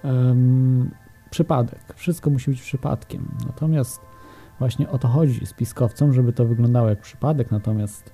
[0.05, 0.91] um,
[1.31, 1.95] przypadek.
[1.95, 3.29] Wszystko musi być przypadkiem.
[3.47, 4.01] Natomiast
[4.59, 8.14] właśnie o to chodzi spiskowcom, żeby to wyglądało jak przypadek, natomiast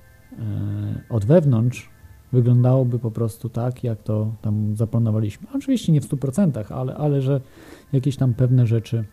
[1.09, 1.89] od wewnątrz
[2.33, 5.47] wyglądałoby po prostu tak, jak to tam zaplanowaliśmy.
[5.53, 7.41] Oczywiście nie w 100%, ale, ale że
[7.93, 9.05] jakieś tam pewne rzeczy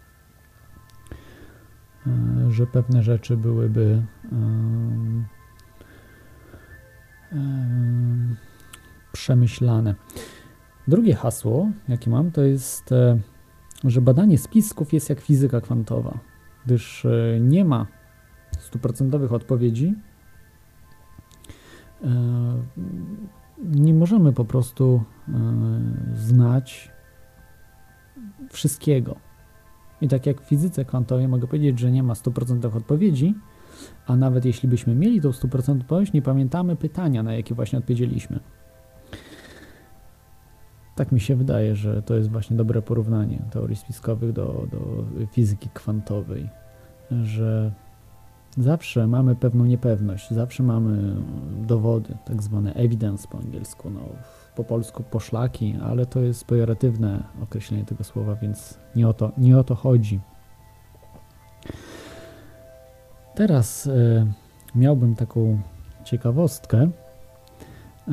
[2.07, 4.03] e, że pewne rzeczy byłyby
[9.13, 9.95] przemyślane.
[10.89, 13.19] Drugie hasło, jakie mam, to jest, e,
[13.85, 16.19] że badanie spisków jest jak fizyka kwantowa,
[16.67, 17.07] gdyż
[17.41, 17.87] nie ma
[18.59, 20.08] stuprocentowych odpowiedzi E,
[23.65, 25.33] nie możemy po prostu e,
[26.15, 26.91] znać
[28.51, 29.17] wszystkiego.
[30.01, 33.35] I tak jak w fizyce kwantowej mogę powiedzieć, że nie ma 100% odpowiedzi,
[34.07, 38.41] a nawet jeśli byśmy mieli tą 100% odpowiedź, nie pamiętamy pytania, na jakie właśnie odpowiedzieliśmy.
[40.95, 45.69] Tak mi się wydaje, że to jest właśnie dobre porównanie teorii spiskowych do, do fizyki
[45.75, 46.49] kwantowej,
[47.11, 47.73] że
[48.59, 51.15] Zawsze mamy pewną niepewność, zawsze mamy
[51.67, 54.01] dowody, tak zwane evidence po angielsku, no,
[54.57, 59.59] po polsku poszlaki, ale to jest pejoratywne określenie tego słowa, więc nie o to, nie
[59.59, 60.21] o to chodzi.
[63.35, 64.27] Teraz y,
[64.75, 65.59] miałbym taką
[66.05, 66.91] ciekawostkę.
[68.09, 68.13] Y,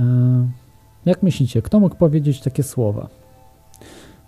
[1.06, 3.08] jak myślicie, kto mógł powiedzieć takie słowa?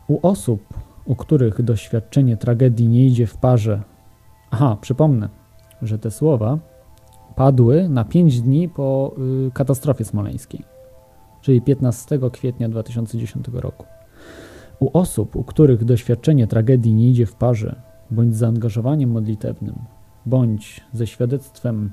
[0.08, 0.74] U osób,
[1.06, 3.82] u których doświadczenie tragedii nie idzie w parze.
[4.52, 5.30] Aha, przypomnę,
[5.82, 6.60] że te słowa
[7.36, 9.16] padły na 5 dni po
[9.48, 10.64] y, katastrofie smoleńskiej,
[11.42, 13.86] czyli 15 kwietnia 2010 roku.
[14.80, 19.76] U osób, u których doświadczenie tragedii nie idzie w parze, bądź z zaangażowaniem modlitewnym,
[20.26, 21.92] bądź ze świadectwem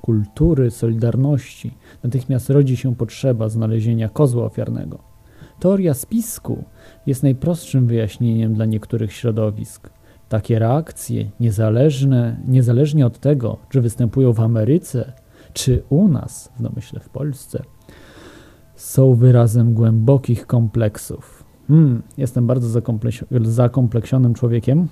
[0.00, 4.98] kultury, solidarności, natychmiast rodzi się potrzeba znalezienia kozła ofiarnego.
[5.60, 6.64] Teoria spisku
[7.06, 9.90] jest najprostszym wyjaśnieniem dla niektórych środowisk,
[10.28, 15.12] takie reakcje, niezależne, niezależnie od tego, czy występują w Ameryce,
[15.52, 17.62] czy u nas, w domyśle w Polsce,
[18.74, 21.44] są wyrazem głębokich kompleksów.
[21.68, 22.82] Hmm, jestem bardzo
[23.42, 24.88] zakompleksionym człowiekiem.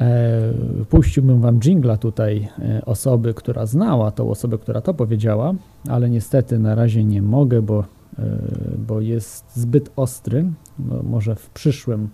[0.00, 0.52] E,
[0.88, 5.54] puściłbym wam jingla tutaj e, osoby, która znała tą osobę, która to powiedziała,
[5.88, 7.84] ale niestety na razie nie mogę, bo,
[8.18, 8.38] e,
[8.78, 10.50] bo jest zbyt ostry.
[10.78, 12.08] No, może w przyszłym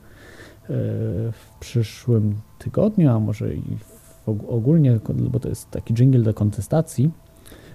[1.32, 3.62] w przyszłym tygodniu, a może i
[4.48, 4.98] ogólnie,
[5.30, 7.10] bo to jest taki jingle do kontestacji,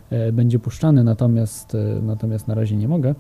[0.10, 3.16] e, będzie puszczany, natomiast, e, natomiast na razie nie mogę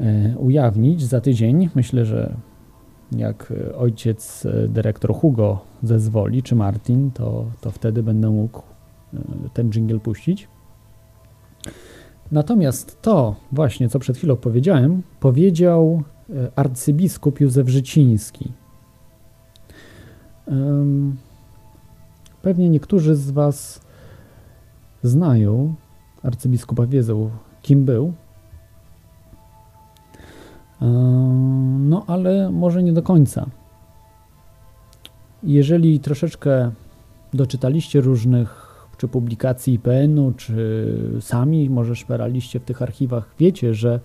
[0.00, 1.02] e, ujawnić.
[1.02, 2.34] Za tydzień myślę, że
[3.16, 8.62] jak ojciec dyrektor Hugo zezwoli, czy Martin, to, to wtedy będę mógł
[9.54, 10.48] ten jingle puścić.
[12.32, 16.17] Natomiast to właśnie, co przed chwilą powiedziałem, powiedział E,
[16.56, 18.52] arcybiskup Józef Życiński.
[22.42, 23.80] Pewnie niektórzy z Was
[25.02, 25.74] znają
[26.22, 27.30] arcybiskupa, wiedzą
[27.62, 28.12] kim był.
[31.78, 33.46] No, ale może nie do końca.
[35.42, 36.70] Jeżeli troszeczkę
[37.34, 38.68] doczytaliście różnych
[38.98, 44.00] czy publikacji IPN-u, czy sami może szperaliście w tych archiwach, wiecie, że e,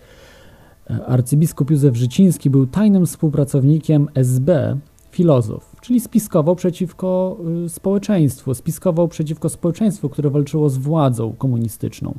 [1.08, 4.78] arcybiskup Józef Życiński był tajnym współpracownikiem SB,
[5.12, 12.16] filozof, czyli spiskował przeciwko y, społeczeństwu, spiskował przeciwko społeczeństwu, które walczyło z władzą komunistyczną.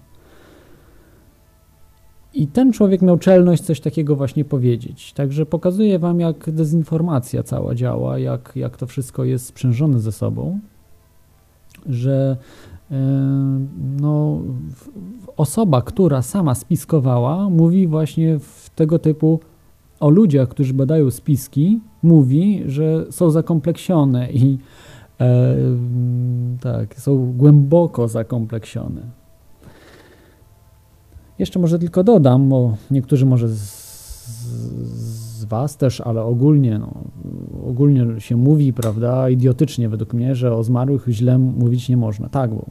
[2.35, 5.13] I ten człowiek miał czelność coś takiego właśnie powiedzieć.
[5.13, 10.61] Także pokazuje wam, jak dezinformacja cała działa, jak, jak to wszystko jest sprzężone ze sobą,
[11.87, 12.37] że
[14.01, 14.41] no,
[15.37, 19.41] osoba, która sama spiskowała, mówi właśnie w tego typu
[20.01, 24.59] o ludziach, którzy badają spiski, mówi, że są zakompleksione i
[25.21, 25.57] e,
[26.61, 29.03] tak, są głęboko zakompleksione.
[31.39, 33.85] Jeszcze może tylko dodam, bo niektórzy może z,
[35.41, 36.95] z Was też, ale ogólnie, no,
[37.69, 42.29] ogólnie się mówi, prawda, idiotycznie według mnie, że o zmarłych źle mówić nie można.
[42.29, 42.65] Tak, bo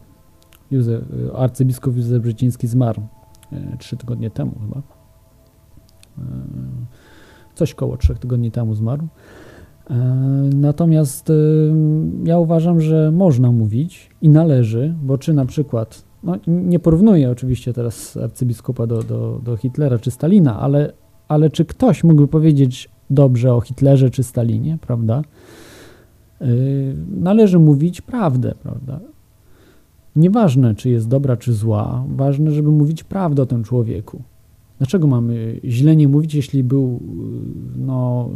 [0.74, 1.04] Józef,
[1.36, 3.02] arcybiskup Józef Brzeziński zmarł
[3.52, 4.82] e, trzy tygodnie temu chyba.
[6.18, 6.22] E,
[7.56, 9.08] coś koło trzech tygodni temu zmarł.
[9.90, 9.96] E,
[10.56, 11.32] natomiast
[12.24, 17.74] ja uważam, że można mówić i należy, bo czy na przykład no, nie porównuję oczywiście
[17.74, 20.94] teraz arcybiskupa do, do, do Hitlera czy Stalina, ale,
[21.28, 25.22] ale czy ktoś mógłby powiedzieć dobrze o Hitlerze czy Stalinie, prawda?
[27.08, 29.00] Należy mówić prawdę, prawda?
[30.16, 34.22] Nieważne, czy jest dobra, czy zła, ważne, żeby mówić prawdę o tym człowieku.
[34.78, 37.00] Dlaczego mamy źle nie mówić, jeśli był
[37.76, 38.30] no,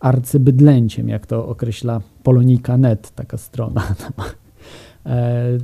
[0.00, 3.82] arcybydlęciem, jak to określa Polonika.net, taka strona
[5.06, 5.58] E,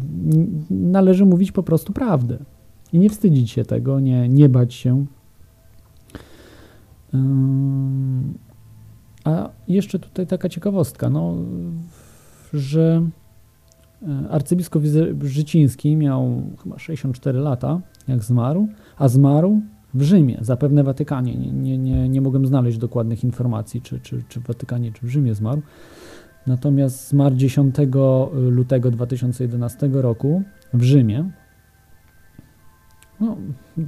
[0.70, 2.38] należy mówić po prostu prawdę
[2.92, 5.06] i nie wstydzić się tego, nie, nie bać się.
[9.24, 11.34] A jeszcze tutaj taka ciekawostka, no,
[12.52, 13.02] że
[14.30, 14.82] arcybiskup
[15.22, 19.60] Życiński miał chyba 64 lata, jak zmarł, a zmarł
[19.94, 21.34] w Rzymie, zapewne w Watykanie.
[21.34, 25.10] Nie, nie, nie, nie mogłem znaleźć dokładnych informacji, czy, czy, czy w Watykanie, czy w
[25.10, 25.62] Rzymie zmarł.
[26.46, 27.76] Natomiast zmarł 10
[28.32, 30.42] lutego 2011 roku
[30.74, 31.30] w Rzymie.
[33.20, 33.36] No,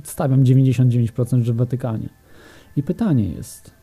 [0.03, 2.09] stawiam 99%, że w Watykanie.
[2.77, 3.75] I pytanie jest,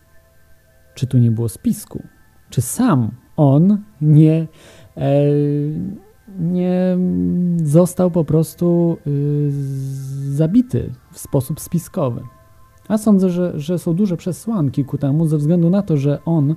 [0.96, 2.04] czy tu nie było spisku?
[2.50, 4.48] Czy sam on nie,
[4.98, 5.22] e,
[6.40, 6.98] nie
[7.64, 9.52] został po prostu y,
[10.32, 12.22] zabity w sposób spiskowy?
[12.88, 16.56] A sądzę, że, że są duże przesłanki ku temu, ze względu na to, że on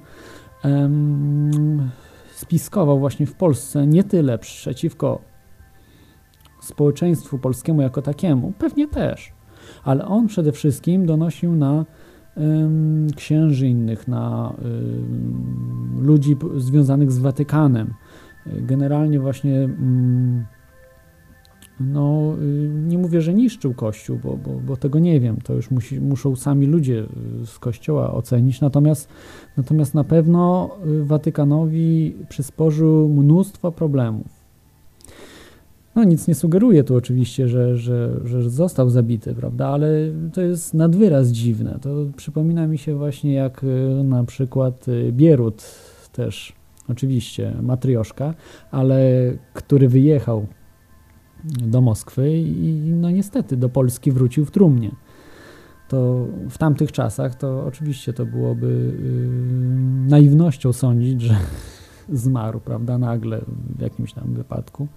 [2.34, 5.20] spiskował właśnie w Polsce nie tyle przeciwko
[6.60, 9.32] społeczeństwu polskiemu jako takiemu, pewnie też,
[9.84, 11.84] ale on przede wszystkim donosił na
[13.16, 14.54] księży innych, na
[15.98, 17.94] ludzi związanych z Watykanem.
[18.46, 19.68] Generalnie właśnie
[21.80, 25.70] no, y, nie mówię, że niszczył Kościół, bo, bo, bo tego nie wiem, to już
[25.70, 27.04] musi, muszą sami ludzie
[27.42, 29.08] y, z Kościoła ocenić, natomiast,
[29.56, 34.42] natomiast na pewno y, Watykanowi przysporzył mnóstwo problemów.
[35.94, 39.88] No nic nie sugeruje tu oczywiście, że, że, że został zabity, prawda, ale
[40.32, 41.78] to jest nadwyraz dziwne.
[41.82, 43.66] To przypomina mi się właśnie jak
[44.04, 45.64] na przykład Bierut
[46.12, 46.52] też,
[46.88, 48.34] oczywiście matrioszka,
[48.70, 49.00] ale
[49.54, 50.46] który wyjechał
[51.44, 54.90] do Moskwy i no niestety do Polski wrócił w trumnie.
[55.88, 61.36] To w tamtych czasach to oczywiście to byłoby yy, naiwnością sądzić, że
[62.08, 63.40] zmarł, prawda, nagle
[63.76, 64.88] w jakimś tam wypadku.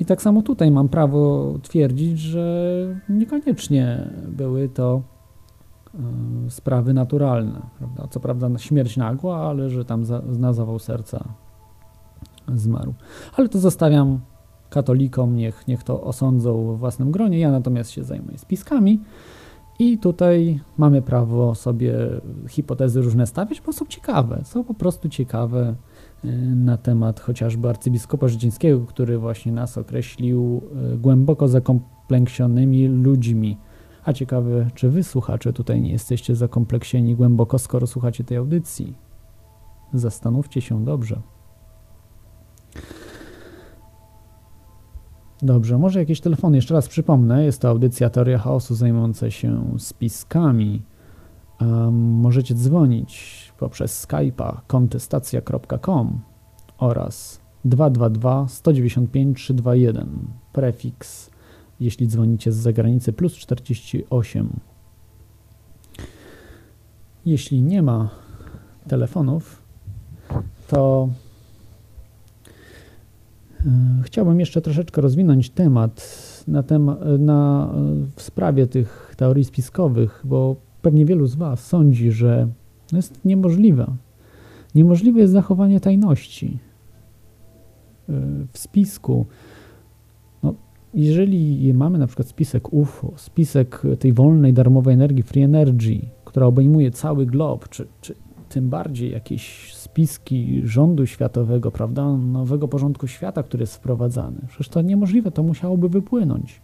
[0.00, 2.66] I tak samo tutaj mam prawo twierdzić, że
[3.08, 5.02] niekoniecznie były to
[6.48, 8.06] sprawy naturalne, prawda?
[8.10, 10.04] Co prawda śmierć nagła, ale że tam
[10.38, 11.24] na zawał serca
[12.54, 12.94] zmarł.
[13.36, 14.20] Ale to zostawiam
[14.70, 17.38] katolikom, niech, niech to osądzą w własnym gronie.
[17.38, 19.00] Ja natomiast się zajmuję spiskami.
[19.78, 21.94] I tutaj mamy prawo sobie
[22.48, 25.74] hipotezy różne stawiać, bo są ciekawe, są po prostu ciekawe
[26.24, 30.62] y, na temat chociażby arcybiskupa Życińskiego, który właśnie nas określił
[30.94, 33.58] y, głęboko zakompleksionymi ludźmi.
[34.04, 38.94] A ciekawe, czy wy słuchacze tutaj nie jesteście zakompleksieni głęboko, skoro słuchacie tej audycji?
[39.92, 41.20] Zastanówcie się dobrze.
[45.42, 46.56] Dobrze, może jakieś telefony.
[46.56, 50.82] Jeszcze raz przypomnę, jest to audycja Teoria Chaosu zajmująca się spiskami.
[51.60, 56.20] Um, możecie dzwonić poprzez Skype'a kontestacja.com
[56.78, 60.08] oraz 222 195 321
[60.52, 61.30] prefiks,
[61.84, 64.50] jeśli dzwonicie z zagranicy plus 48.
[67.26, 68.10] jeśli nie ma
[68.88, 69.62] telefonów,
[70.68, 71.08] to
[73.60, 76.18] e, chciałbym jeszcze troszeczkę rozwinąć temat
[76.48, 77.70] na, tema, na
[78.16, 82.48] w sprawie tych teorii spiskowych, bo pewnie wielu z Was sądzi, że
[82.92, 83.86] jest niemożliwe.
[84.74, 86.58] Niemożliwe jest zachowanie tajności
[88.08, 88.12] e,
[88.52, 89.26] w spisku.
[90.94, 96.90] Jeżeli mamy na przykład spisek UFO, spisek tej wolnej, darmowej energii, free energy, która obejmuje
[96.90, 98.14] cały glob, czy, czy
[98.48, 104.40] tym bardziej jakieś spiski rządu światowego, prawda, nowego porządku świata, który jest wprowadzany.
[104.48, 106.60] Przecież to niemożliwe, to musiałoby wypłynąć.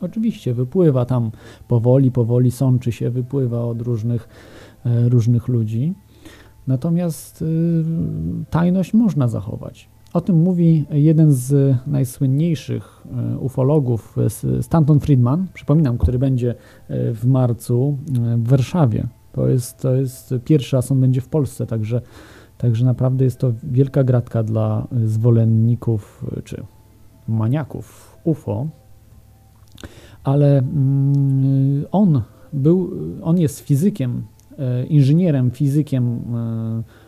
[0.00, 1.30] Oczywiście wypływa tam
[1.68, 4.28] powoli, powoli sączy się, wypływa od różnych,
[4.86, 5.94] e, różnych ludzi.
[6.66, 7.84] Natomiast y,
[8.50, 9.88] tajność można zachować.
[10.16, 14.16] O tym mówi jeden z najsłynniejszych e, ufologów,
[14.60, 17.98] Stanton Friedman, przypominam, który będzie e, w marcu
[18.36, 19.06] w Warszawie.
[19.32, 22.00] To jest, to jest pierwszy, a on będzie w Polsce, także,
[22.58, 26.62] także naprawdę jest to wielka gratka dla zwolenników czy
[27.28, 28.66] maniaków UFO.
[30.24, 32.90] Ale mm, on był,
[33.22, 34.22] on jest fizykiem,
[34.58, 37.05] e, inżynierem, fizykiem, e,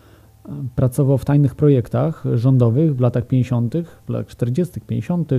[0.76, 3.74] pracował w tajnych projektach rządowych w latach 50.,
[4.06, 5.30] w latach 40., 50.,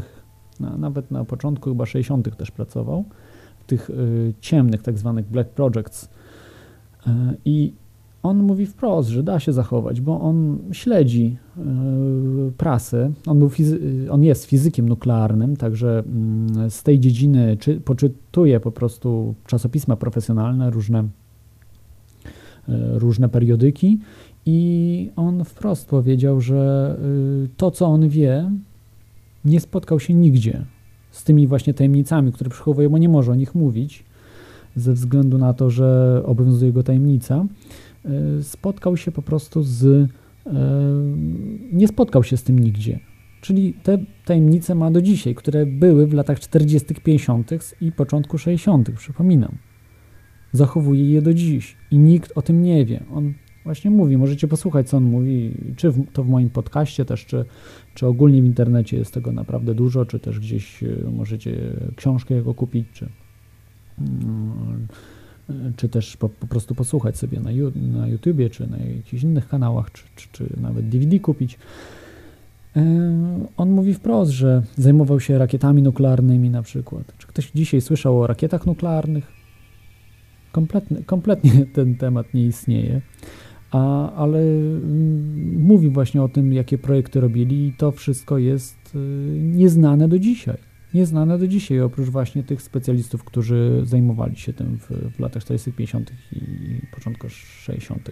[0.78, 2.38] nawet na początku chyba 60.
[2.38, 3.05] też pracował,
[3.60, 3.93] w tych e,
[4.39, 6.10] ciemnych, tak zwanych black projects,
[7.07, 7.74] E, I
[8.24, 11.62] on mówi wprost, że da się zachować, bo on śledzi e,
[12.57, 13.12] prasę.
[13.28, 13.49] On, był
[14.10, 20.70] on jest fizykiem nuklearnym, także mm, z tej dziedziny czy, poczytuje po prostu czasopisma profesjonalne,
[20.70, 21.03] różne,
[22.93, 23.99] różne periodyki.
[24.45, 26.95] I on wprost powiedział, że
[27.57, 28.51] to, co on wie,
[29.45, 30.65] nie spotkał się nigdzie
[31.11, 34.03] z tymi właśnie tajemnicami, które przechowuje, bo nie może o nich mówić
[34.75, 37.45] ze względu na to, że obowiązuje go tajemnica,
[38.05, 39.85] e, spotkał się po prostu z.
[39.85, 40.09] E,
[41.73, 42.99] nie spotkał się z tym nigdzie.
[43.41, 47.51] Czyli te tajemnice ma do dzisiaj, które były w latach 40., 50.
[47.81, 49.57] i początku 60., przypominam.
[50.51, 53.03] Zachowuje je do dziś i nikt o tym nie wie.
[53.13, 53.33] On
[53.70, 57.45] właśnie mówi, możecie posłuchać, co on mówi, czy w, to w moim podcaście też, czy,
[57.93, 61.57] czy ogólnie w internecie jest tego naprawdę dużo, czy też gdzieś e, możecie
[61.95, 63.09] książkę jego kupić, czy
[63.99, 64.88] Mm,
[65.76, 67.49] czy też po, po prostu posłuchać sobie na,
[67.97, 71.59] na YouTubie, czy na jakichś innych kanałach, czy, czy, czy nawet DVD kupić.
[72.76, 72.82] E,
[73.57, 77.13] on mówi wprost, że zajmował się rakietami nuklearnymi na przykład.
[77.17, 79.32] Czy ktoś dzisiaj słyszał o rakietach nuklearnych?
[80.51, 83.01] Kompletnie, kompletnie ten temat nie istnieje.
[83.72, 88.99] A, ale mm, mówi właśnie o tym, jakie projekty robili i to wszystko jest y,
[89.39, 95.15] nieznane do dzisiaj nieznane do dzisiaj, oprócz właśnie tych specjalistów, którzy zajmowali się tym w,
[95.15, 96.11] w latach 40., 50.
[96.32, 96.41] i
[96.95, 98.11] początku 60.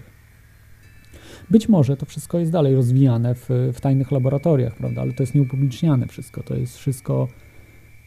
[1.49, 5.35] Być może to wszystko jest dalej rozwijane w, w tajnych laboratoriach, prawda, ale to jest
[5.35, 7.27] nieupubliczniane wszystko, to jest wszystko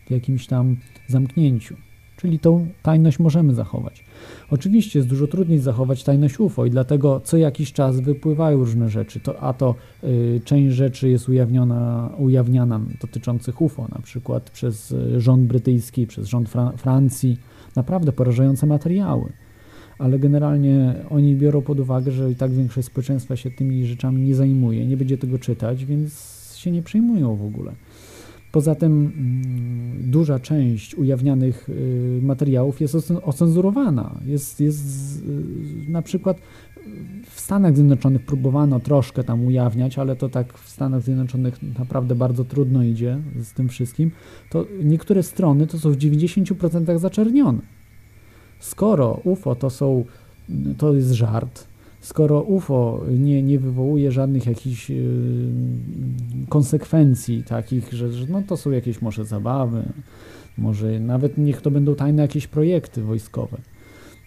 [0.06, 0.76] w jakimś tam
[1.06, 1.76] zamknięciu.
[2.20, 4.04] Czyli tą tajność możemy zachować.
[4.50, 9.20] Oczywiście jest dużo trudniej zachować tajność UFO i dlatego co jakiś czas wypływają różne rzeczy,
[9.20, 15.20] to, a to y, część rzeczy jest ujawniona, ujawniana dotyczących UFO, na przykład przez y,
[15.20, 17.36] rząd brytyjski, przez rząd Fra Francji.
[17.76, 19.32] Naprawdę porażające materiały.
[19.98, 24.34] Ale generalnie oni biorą pod uwagę, że i tak większość społeczeństwa się tymi rzeczami nie
[24.34, 27.72] zajmuje, nie będzie tego czytać, więc się nie przejmują w ogóle.
[28.52, 34.20] Poza tym mm, duża część ujawnianych y, materiałów jest ocenzurowana.
[34.26, 35.22] Jest, jest
[35.88, 36.36] y, na przykład
[37.30, 42.44] w Stanach Zjednoczonych próbowano troszkę tam ujawniać, ale to tak w Stanach Zjednoczonych naprawdę bardzo
[42.44, 44.10] trudno idzie z tym wszystkim.
[44.50, 47.60] To niektóre strony to są w 90% zaczernione.
[48.58, 50.04] Skoro UFO to są,
[50.78, 51.69] to jest żart,
[52.00, 55.04] skoro UFO nie, nie wywołuje żadnych jakichś yy,
[56.48, 59.82] konsekwencji takich, że, że no to są jakieś może zabawy,
[60.58, 63.58] może nawet niech to będą tajne jakieś projekty wojskowe,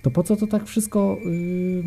[0.03, 1.83] to po co to tak wszystko yy,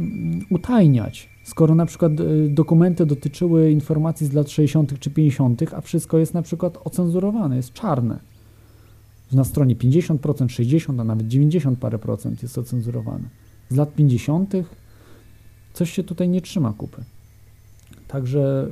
[0.50, 1.28] utajniać?
[1.44, 4.98] Skoro na przykład yy, dokumenty dotyczyły informacji z lat 60.
[4.98, 8.18] czy 50., a wszystko jest na przykład ocenzurowane, jest czarne.
[9.32, 13.28] Na stronie 50%, 60%, a nawet 90 parę procent jest ocenzurowane.
[13.68, 14.54] Z lat 50
[15.76, 17.02] coś się tutaj nie trzyma kupy.
[18.08, 18.68] Także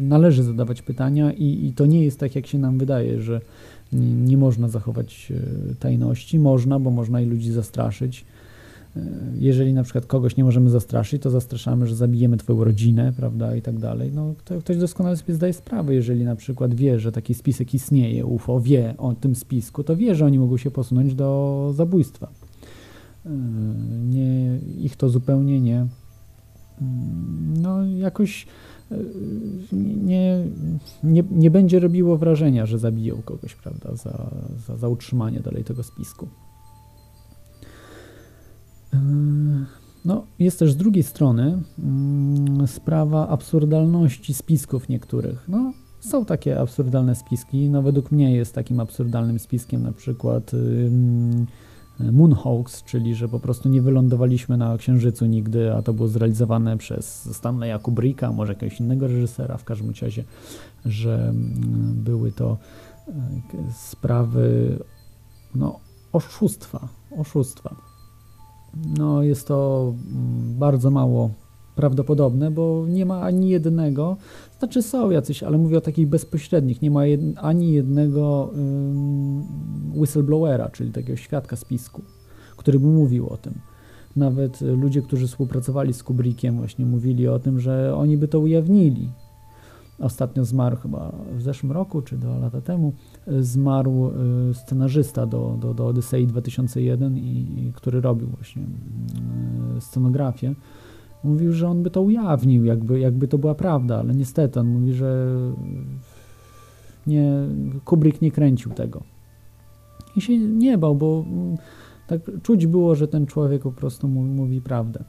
[0.00, 3.40] y, należy zadawać pytania i, i, to nie jest tak, jak się nam wydaje, że
[3.92, 5.32] nie, można zachować
[5.70, 6.38] y, tajności.
[6.38, 8.24] Można, bo można i ludzi zastraszyć.
[8.96, 9.00] Y,
[9.38, 13.62] jeżeli na przykład kogoś nie możemy zastraszyć, to zastraszamy, że zabijemy twoją rodzinę, prawda, i
[13.62, 14.10] tak dalej.
[14.14, 18.26] No, to ktoś doskonale sobie zdaje sprawę, jeżeli na przykład wie, że taki spisek istnieje,
[18.26, 22.28] UFO wie o tym spisku, to wie, że oni mogą się posunąć do zabójstwa.
[24.10, 25.86] nie, ich to zupełnie nie,
[27.62, 28.46] no jakoś
[29.72, 30.44] nie,
[31.02, 34.30] nie, nie będzie robiło wrażenia, że zabiją kogoś, prawda, za,
[34.66, 36.28] za, za utrzymanie dalej tego spisku.
[40.04, 45.44] No, jest też z drugiej strony mm, sprawa absurdalności spisków niektórych.
[45.48, 47.70] No, są takie absurdalne spiski.
[47.70, 50.52] No, według mnie jest takim absurdalnym spiskiem na przykład
[52.00, 57.34] Moonhawks, czyli że po prostu nie wylądowaliśmy na Księżycu nigdy, a to było zrealizowane przez
[57.36, 60.24] Stanleya Kubricka, może jakiegoś innego reżysera, w każdym razie,
[60.84, 61.32] że
[61.94, 62.58] były to
[63.08, 63.12] e,
[63.72, 64.78] sprawy
[65.54, 65.80] no,
[66.12, 66.88] oszustwa,
[67.18, 67.76] oszustwa.
[68.98, 69.92] No, jest to
[70.58, 71.30] bardzo mało
[71.74, 74.16] prawdopodobne, bo nie ma ani jednego,
[74.58, 78.50] znaczy są jacyś, ale mówię o takich bezpośrednich, nie ma jed, ani jednego
[79.94, 82.02] whistleblowera, czyli takiego świadka spisku,
[82.56, 83.54] który by mówił o tym.
[84.16, 89.10] Nawet ludzie, którzy współpracowali z Kubrickiem właśnie mówili o tym, że oni by to ujawnili.
[89.98, 92.92] Ostatnio zmarł chyba w zeszłym roku, czy dwa lata temu,
[93.40, 94.10] zmarł
[94.50, 98.62] y, scenarzysta do, do, do Odyssey 2001, i, i który robił właśnie
[99.76, 100.54] y, scenografię
[101.24, 104.92] Mówił, że on by to ujawnił, jakby, jakby to była prawda, ale niestety on mówi,
[104.92, 105.28] że
[107.06, 107.32] nie,
[107.84, 109.02] Kubrick nie kręcił tego.
[110.16, 111.24] I się nie bał, bo
[112.06, 115.04] tak czuć było, że ten człowiek po prostu mówi prawdę.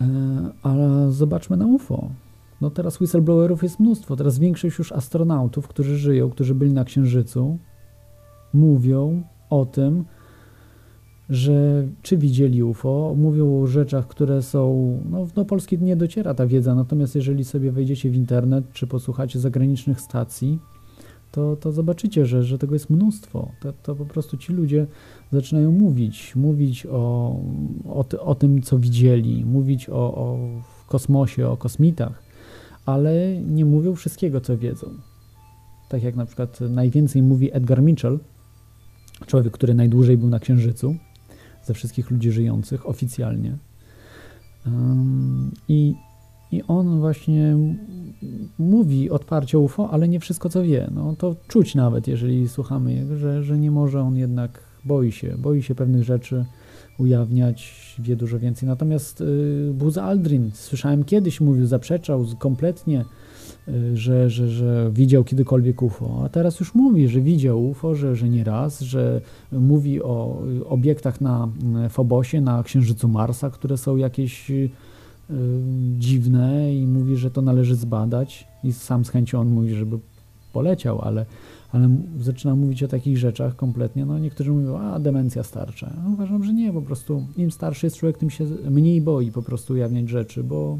[0.00, 0.06] E,
[0.62, 2.10] ale zobaczmy na UFO.
[2.60, 4.16] No teraz whistleblowerów jest mnóstwo.
[4.16, 7.58] Teraz większość już astronautów, którzy żyją, którzy byli na Księżycu,
[8.52, 10.04] mówią o tym,
[11.30, 16.46] że czy widzieli UFO, mówią o rzeczach, które są, no do Polski nie dociera ta
[16.46, 20.58] wiedza, natomiast jeżeli sobie wejdziecie w internet, czy posłuchacie zagranicznych stacji,
[21.30, 23.48] to, to zobaczycie, że, że tego jest mnóstwo.
[23.60, 24.86] To, to po prostu ci ludzie
[25.32, 27.36] zaczynają mówić, mówić o,
[27.88, 30.38] o, ty, o tym, co widzieli, mówić o, o
[30.88, 32.22] kosmosie, o kosmitach,
[32.86, 34.86] ale nie mówią wszystkiego, co wiedzą.
[35.88, 38.18] Tak jak na przykład najwięcej mówi Edgar Mitchell,
[39.26, 40.96] człowiek, który najdłużej był na Księżycu,
[41.64, 43.56] ze wszystkich ludzi żyjących oficjalnie.
[45.68, 45.94] I,
[46.52, 47.56] I on właśnie
[48.58, 50.90] mówi otwarcie UFO, ale nie wszystko co wie.
[50.94, 55.34] No, to czuć nawet, jeżeli słuchamy jego, że, że nie może on jednak, boi się,
[55.38, 56.44] boi się pewnych rzeczy
[56.98, 58.68] ujawniać, wie dużo więcej.
[58.68, 63.04] Natomiast y, Buzz Aldrin, słyszałem kiedyś, mówił, zaprzeczał kompletnie
[63.94, 68.28] że, że, że widział kiedykolwiek UFO, a teraz już mówi, że widział UFO, że, że
[68.28, 69.20] nie raz, że
[69.52, 71.48] mówi o obiektach na
[71.90, 74.70] Fobosie, na Księżycu Marsa, które są jakieś y,
[75.98, 78.48] dziwne i mówi, że to należy zbadać.
[78.64, 79.98] I sam z chęcią on mówi, żeby
[80.52, 81.26] poleciał, ale,
[81.72, 81.88] ale
[82.20, 85.92] zaczyna mówić o takich rzeczach kompletnie, no niektórzy mówią, a demencja starcza.
[86.12, 89.72] Uważam, że nie, po prostu im starszy jest człowiek, tym się mniej boi po prostu
[89.72, 90.78] ujawniać rzeczy, bo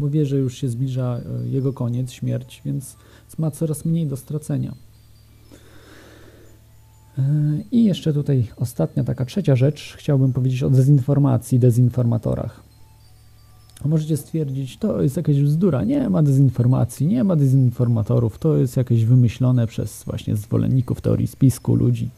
[0.00, 2.96] wie, że już się zbliża e, jego koniec, śmierć, więc
[3.38, 4.74] ma coraz mniej do stracenia.
[7.18, 7.22] E,
[7.72, 12.62] I jeszcze tutaj ostatnia, taka trzecia rzecz, chciałbym powiedzieć o dezinformacji, dezinformatorach.
[13.84, 19.04] Możecie stwierdzić, to jest jakaś bzdura, nie ma dezinformacji, nie ma dezinformatorów, to jest jakieś
[19.04, 22.10] wymyślone przez właśnie zwolenników teorii spisku ludzi.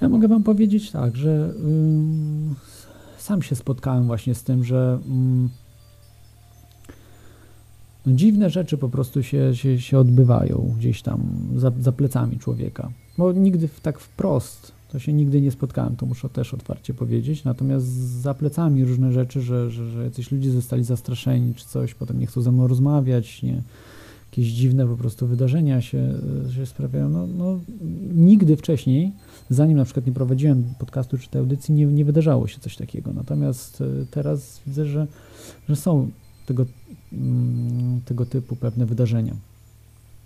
[0.00, 1.54] Ja mogę Wam powiedzieć tak, że
[3.18, 4.98] sam się spotkałem właśnie z tym, że
[8.06, 11.20] no, dziwne rzeczy po prostu się, się, się odbywają gdzieś tam
[11.56, 12.90] za, za plecami człowieka.
[13.18, 17.44] Bo nigdy tak wprost to się nigdy nie spotkałem, to muszę też otwarcie powiedzieć.
[17.44, 17.86] Natomiast
[18.20, 22.26] za plecami różne rzeczy, że, że, że jacyś ludzie zostali zastraszeni czy coś, potem nie
[22.26, 23.62] chcą ze mną rozmawiać, nie,
[24.30, 26.14] jakieś dziwne po prostu wydarzenia się,
[26.56, 27.08] się sprawiają.
[27.08, 27.60] No, no,
[28.14, 29.12] nigdy wcześniej,
[29.50, 33.12] zanim na przykład nie prowadziłem podcastu czy tej audycji, nie, nie wydarzało się coś takiego.
[33.12, 35.06] Natomiast e, teraz widzę, że,
[35.68, 36.10] że są
[36.46, 36.66] tego,
[37.12, 39.34] mm, tego typu pewne wydarzenia.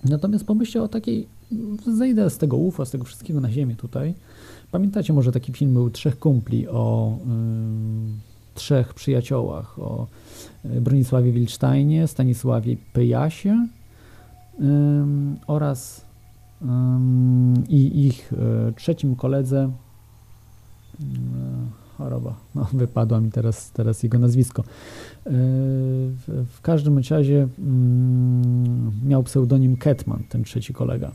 [0.04, 1.26] Natomiast pomyślcie o takiej,
[1.96, 4.14] zejdę z tego UFO, z tego wszystkiego na ziemię tutaj.
[4.70, 10.06] Pamiętacie może taki film był Trzech Kumpli o y, trzech przyjaciołach, o
[10.64, 13.68] y, Bronisławie Wilcztajnie, Stanisławie Pyjasie
[14.60, 14.64] y,
[15.46, 16.10] oraz
[17.68, 18.36] i ich y,
[18.76, 19.70] trzecim koledze
[21.00, 21.04] y,
[21.98, 22.34] choroba.
[22.54, 24.64] No, wypadła mi teraz, teraz jego nazwisko.
[25.26, 25.30] E,
[26.46, 31.12] w, każdym razie mm, miał pseudonim Ketman, ten trzeci kolega.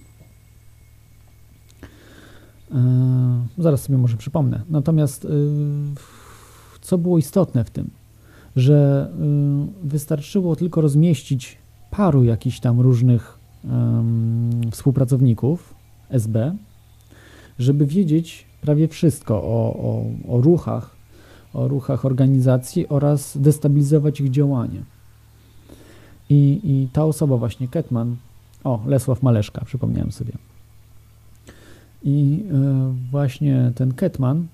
[2.72, 4.62] E, zaraz sobie może przypomnę.
[4.70, 5.30] Natomiast e,
[6.82, 7.90] co było istotne w tym,
[8.56, 9.10] że
[9.84, 11.58] wystarczyło tylko rozmieścić
[11.92, 13.40] paru jakichś tam różnych
[14.72, 15.74] współpracowników
[16.10, 16.56] SB
[17.60, 20.95] żeby wiedzieć prawie wszystko o, o, o ruchach,
[21.56, 24.84] o ruchach organizacji oraz destabilizować ich działanie.
[26.30, 28.16] I, I ta osoba właśnie, Ketman,
[28.64, 30.34] o, Lesław Maleszka, przypomniałem sobie.
[32.04, 34.48] I e, właśnie ten Ketman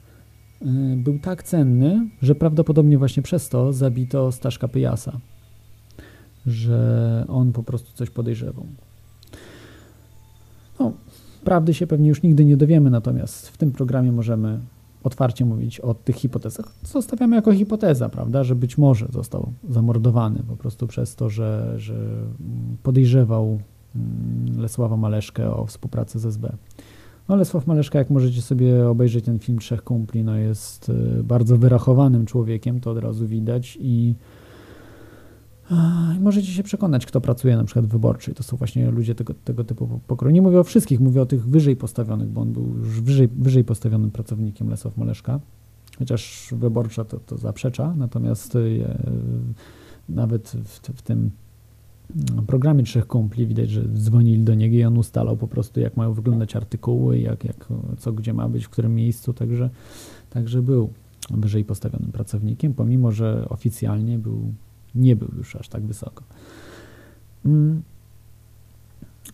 [0.62, 5.20] e, był tak cenny, że prawdopodobnie właśnie przez to zabito Staszka Pyjasa,
[6.46, 8.66] że on po prostu coś podejrzewał.
[10.80, 10.94] No,
[11.44, 14.60] prawdy się pewnie już nigdy nie dowiemy, natomiast w tym programie możemy
[15.04, 16.66] otwarcie mówić o tych hipotezach.
[16.84, 22.08] Zostawiamy jako hipoteza, prawda, że być może został zamordowany po prostu przez to, że, że
[22.84, 23.60] podejrzewał
[23.96, 26.54] mm, Lesława Maleszkę o współpracę z SB.
[27.30, 31.58] No, Lesław Maleszka, jak możecie sobie obejrzeć ten film Trzech Kumpli, no jest y, bardzo
[31.58, 34.16] wyrachowanym człowiekiem, to od razu widać i
[36.20, 38.34] Możecie się przekonać, kto pracuje na przykład w wyborczej.
[38.36, 40.34] To są właśnie ludzie tego, tego typu pokroju.
[40.34, 43.64] Nie mówię o wszystkich, mówię o tych wyżej postawionych, bo on był już wyżej, wyżej
[43.64, 45.40] postawionym pracownikiem Lesław Maleszka.
[46.00, 48.60] Chociaż wyborcza to, to zaprzecza, natomiast e,
[50.10, 51.32] nawet w, w, tym
[52.32, 55.98] mm, programie Trzech Kumpli widać, że dzwonili do niego i on ustalał po prostu, jak
[55.98, 57.68] mają wyglądać artykuły, jak, jak,
[57.98, 59.70] co gdzie ma być, w którym miejscu, także,
[60.30, 60.90] także był
[61.30, 64.54] wyżej postawionym pracownikiem, pomimo, że oficjalnie był
[64.96, 66.24] nie był już aż tak wysoko.
[67.46, 67.82] Mm.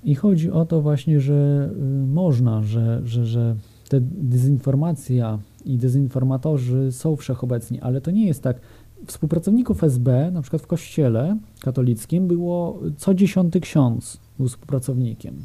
[0.04, 3.56] I chodzi o to właśnie, że y, można, że, że, że
[3.90, 8.60] te dezinformacja i dezinformatorzy są wszechobecni, ale to nie jest tak.
[9.06, 15.36] Współpracowników SB, na przykład w kościele katolickim, było co dziesiąty ksiądz był współpracownikiem.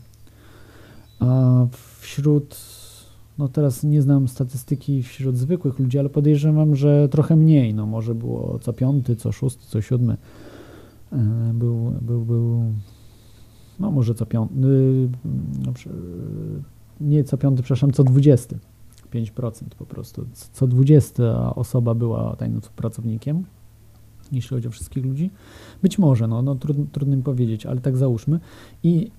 [1.21, 1.67] A
[2.01, 2.57] wśród,
[3.39, 8.15] no teraz nie znam statystyki wśród zwykłych ludzi, ale podejrzewam, że trochę mniej, no może
[8.15, 10.17] było co piąty, co szósty, co siódmy.
[11.13, 12.63] E, był, był, był
[13.81, 14.55] no może co piąty,
[15.67, 15.73] no,
[17.01, 18.59] nie co piąty, przepraszam, co dwudziesty.
[19.13, 20.27] 5% po prostu.
[20.53, 23.45] Co 20 osoba była tajnym pracownikiem,
[24.33, 25.31] jeśli chodzi o wszystkich ludzi.
[25.83, 28.41] Być może, no, no trudno, trudno mi powiedzieć, ale tak załóżmy.
[28.83, 29.11] I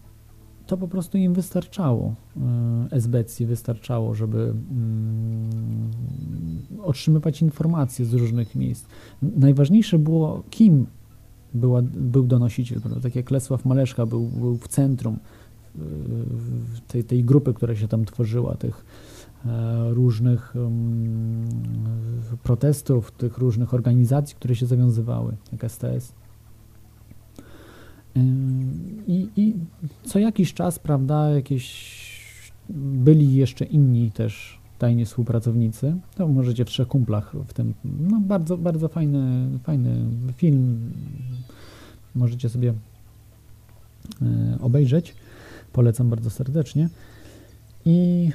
[0.67, 5.91] to po prostu im wystarczało, e, SBC wystarczało, żeby mm,
[6.83, 8.85] otrzymywać informacje z różnych miejsc.
[9.21, 10.85] Najważniejsze było, kim
[11.53, 15.19] była, był donosiciel, tak jak Lesław Maleszka był, był w centrum
[15.75, 15.79] e,
[16.87, 18.85] tej, tej grupy, która się tam tworzyła, tych
[19.45, 21.45] e, różnych um,
[22.43, 26.22] protestów, tych różnych organizacji, które się zawiązywały, jak STS.
[29.07, 29.53] I, I,
[30.03, 32.03] co jakiś czas, prawda, jakieś
[32.69, 35.95] byli jeszcze inni też tajni współpracownicy.
[36.15, 37.73] To możecie w trzech kumplach w tym,
[38.09, 39.95] no bardzo, bardzo fajny, fajny
[40.37, 40.91] film.
[42.15, 42.73] Możecie sobie
[44.21, 45.15] e, obejrzeć.
[45.73, 46.89] Polecam bardzo serdecznie.
[47.85, 48.29] I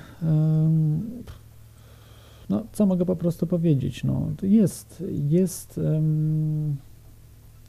[2.49, 4.05] no, co mogę po prostu powiedzieć?
[4.05, 5.81] No, jest, jest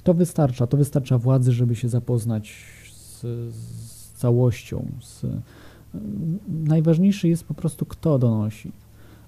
[0.09, 2.53] to wystarcza, to wystarcza władzy, żeby się zapoznać
[2.91, 3.21] z,
[3.55, 4.85] z całością.
[5.01, 5.25] Z,
[6.47, 8.71] najważniejszy jest po prostu, kto donosi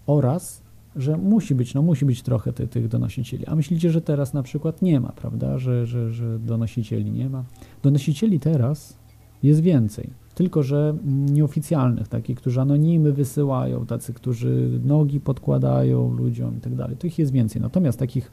[0.06, 0.62] oraz,
[0.96, 3.46] że musi być, no musi być trochę ty, tych donosicieli.
[3.46, 7.44] A myślicie, że teraz na przykład nie ma, prawda, że, że, że donosicieli nie ma?
[7.84, 8.98] Donosicieli teraz
[9.44, 10.98] jest więcej, tylko że
[11.32, 16.98] nieoficjalnych, takich, którzy anonimy wysyłają, tacy, którzy nogi podkładają ludziom i tak dalej.
[16.98, 17.62] To ich jest więcej.
[17.62, 18.32] Natomiast takich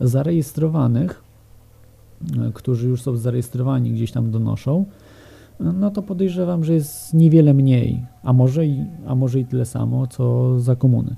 [0.00, 1.25] zarejestrowanych
[2.54, 4.84] którzy już są zarejestrowani, gdzieś tam donoszą,
[5.60, 10.06] no to podejrzewam, że jest niewiele mniej, a może i, a może i tyle samo,
[10.06, 11.16] co za komuny.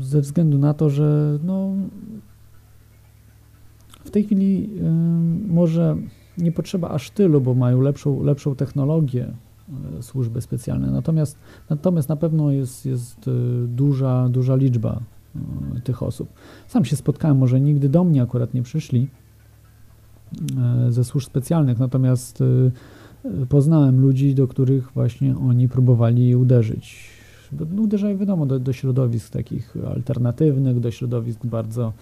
[0.00, 1.70] Ze względu na to, że no,
[4.04, 4.70] w tej chwili
[5.48, 5.96] może
[6.38, 9.32] nie potrzeba aż tylu, bo mają lepszą, lepszą technologię
[9.98, 10.90] e, służby specjalne.
[10.90, 11.38] Natomiast,
[11.70, 13.30] natomiast na pewno jest, jest e,
[13.66, 15.00] duża, duża liczba
[15.84, 16.28] tych osób.
[16.68, 19.08] Sam się spotkałem, może nigdy do mnie akurat nie przyszli
[20.58, 22.42] e, ze służb specjalnych, natomiast
[23.24, 27.10] e, poznałem ludzi, do których właśnie oni próbowali uderzyć.
[27.52, 31.92] No, uderzają, wiadomo, do, do środowisk takich alternatywnych, do środowisk bardzo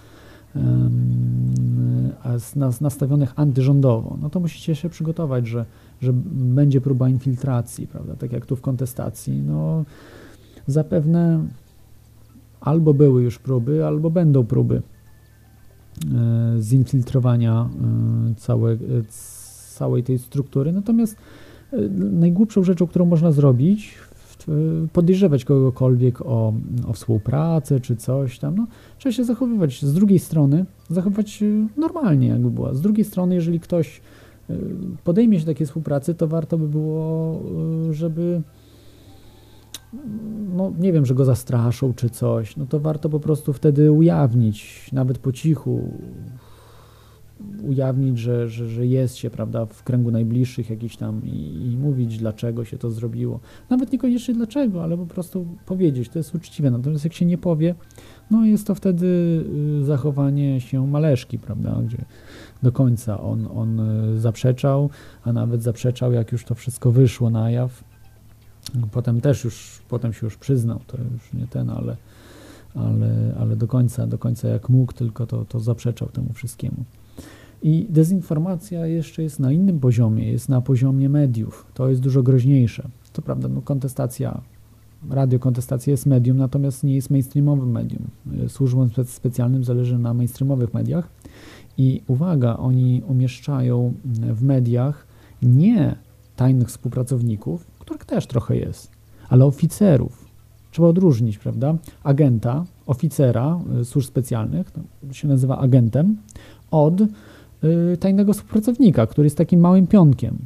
[2.80, 4.18] nastawionych antyrządowo.
[4.22, 5.64] No to musicie się przygotować, że,
[6.00, 9.42] że będzie próba infiltracji, prawda, tak jak tu w kontestacji.
[9.42, 9.84] No,
[10.66, 11.46] zapewne
[12.64, 14.82] albo były już próby, albo będą próby
[16.14, 17.68] e, zinfiltrowania
[18.30, 18.76] e, całe, e,
[19.74, 20.72] całej tej struktury.
[20.72, 21.16] Natomiast
[21.98, 23.94] najgłupszą rzeczą, którą można zrobić,
[24.92, 26.52] podejrzewać kogokolwiek o,
[26.86, 28.66] o współpracę czy coś tam, no,
[28.98, 31.44] trzeba się zachowywać z drugiej strony, zachowywać
[31.76, 32.74] normalnie jakby była.
[32.74, 34.00] Z drugiej strony, jeżeli ktoś
[35.04, 37.42] podejmie się takiej współpracy, to warto by było,
[37.90, 38.42] żeby
[40.56, 44.90] no nie wiem, że go zastraszą czy coś, no to warto po prostu wtedy ujawnić,
[44.92, 45.92] nawet po cichu,
[47.68, 52.18] ujawnić, że, że, że jest się, prawda, w kręgu najbliższych jakiś tam i, i mówić,
[52.18, 53.40] dlaczego się to zrobiło.
[53.70, 56.70] Nawet niekoniecznie dlaczego, ale po prostu powiedzieć, to jest uczciwe.
[56.70, 57.74] Natomiast jak się nie powie,
[58.30, 59.06] no jest to wtedy
[59.80, 62.04] y, zachowanie się maleszki, prawda, gdzie
[62.62, 64.90] do końca on, on y, zaprzeczał,
[65.24, 67.84] a nawet zaprzeczał, jak już to wszystko wyszło na jaw.
[68.92, 71.96] Potem też już, potem się już przyznał, to już nie ten, ale,
[72.74, 76.84] ale, ale do końca, do końca jak mógł, tylko to, to zaprzeczał temu wszystkiemu.
[77.62, 81.66] I dezinformacja jeszcze jest na innym poziomie, jest na poziomie mediów.
[81.74, 82.88] To jest dużo groźniejsze.
[83.12, 84.40] To prawda, no kontestacja,
[85.10, 88.02] radiokontestacja jest medium, natomiast nie jest mainstreamowym medium.
[88.48, 91.08] Służbom specjalnym zależy na mainstreamowych mediach.
[91.78, 93.94] I uwaga, oni umieszczają
[94.34, 95.06] w mediach
[95.42, 95.96] nie
[96.36, 98.90] tajnych współpracowników, których też trochę jest,
[99.28, 100.24] ale oficerów.
[100.70, 101.76] Trzeba odróżnić, prawda?
[102.02, 104.70] Agenta, oficera y, służb specjalnych,
[105.12, 106.16] się nazywa agentem,
[106.70, 107.06] od y,
[108.00, 110.38] tajnego współpracownika, który jest takim małym pionkiem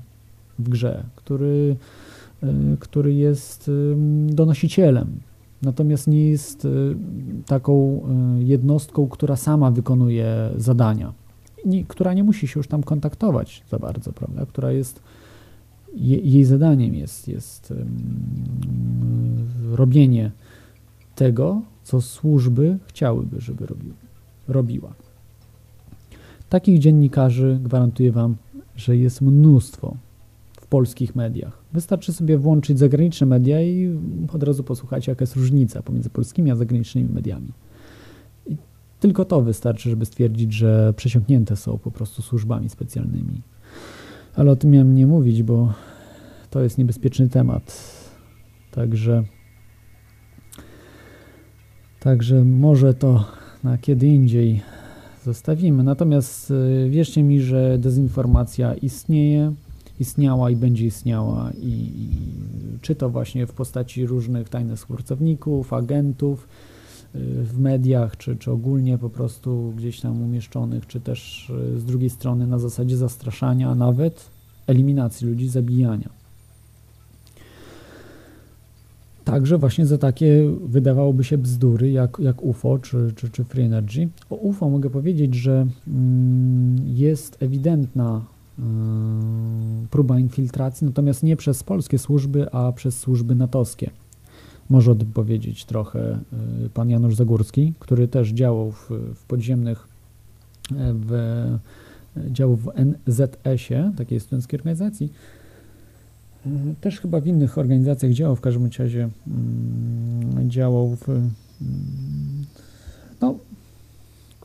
[0.59, 1.77] w grze, który,
[2.43, 5.21] y, który jest y, donosicielem.
[5.63, 6.97] Natomiast nie jest y,
[7.47, 8.01] taką
[8.41, 11.13] y, jednostką, która sama wykonuje zadania,
[11.65, 14.47] nie, która nie musi się już tam kontaktować za bardzo, prawda?
[14.47, 15.01] Która jest
[15.95, 17.75] je, jej zadaniem jest, jest
[19.73, 20.31] robienie
[21.15, 23.93] tego, co służby chciałyby, żeby robił,
[24.49, 24.95] robiła.
[26.49, 28.37] Takich dziennikarzy gwarantuję Wam,
[28.77, 29.97] że jest mnóstwo
[30.61, 31.63] w polskich mediach.
[31.73, 33.99] Wystarczy sobie włączyć zagraniczne media i
[34.33, 37.53] od razu posłuchać, jaka jest różnica pomiędzy polskimi a zagranicznymi mediami.
[38.47, 38.57] I
[39.01, 43.43] tylko to wystarczy, żeby stwierdzić, że przesiąknięte są po prostu służbami specjalnymi.
[44.39, 45.73] Ale o tym miałem nie mówić, bo
[46.51, 47.95] to jest niebezpieczny temat.
[48.71, 49.25] Także,
[52.01, 53.25] także może to
[53.65, 54.61] na kiedy indziej
[55.25, 55.83] zostawimy.
[55.83, 59.55] Natomiast y, wierzcie mi, że dezinformacja istnieje,
[60.01, 62.09] istniała i będzie istniała i, i
[62.83, 66.49] czy to właśnie w postaci różnych tajnych współpracowników, agentów,
[67.15, 72.11] w mediach, czy, czy ogólnie po prostu gdzieś tam umieszczonych, czy też y, z drugiej
[72.11, 74.31] strony na zasadzie zastraszania, a nawet
[74.67, 76.09] eliminacji ludzi, zabijania.
[79.25, 84.09] Także właśnie za takie wydawałoby się bzdury jak, jak UFO czy, czy, czy Free Energy.
[84.31, 88.25] O UFO mogę powiedzieć, że mm, jest ewidentna
[88.59, 88.63] y,
[89.91, 93.91] próba infiltracji, natomiast nie przez polskie służby, a przez służby natowskie.
[94.71, 96.19] Może o tym powiedzieć trochę
[96.67, 99.89] y, pan Janusz Zagórski, który też działał w, w podziemnych
[100.71, 101.13] w,
[102.31, 105.13] działał w NZS-ie, takiej studenckiej organizacji.
[106.81, 111.31] Też chyba w innych organizacjach działał, w każdym razie mm, działał w, mm,
[113.21, 113.35] no,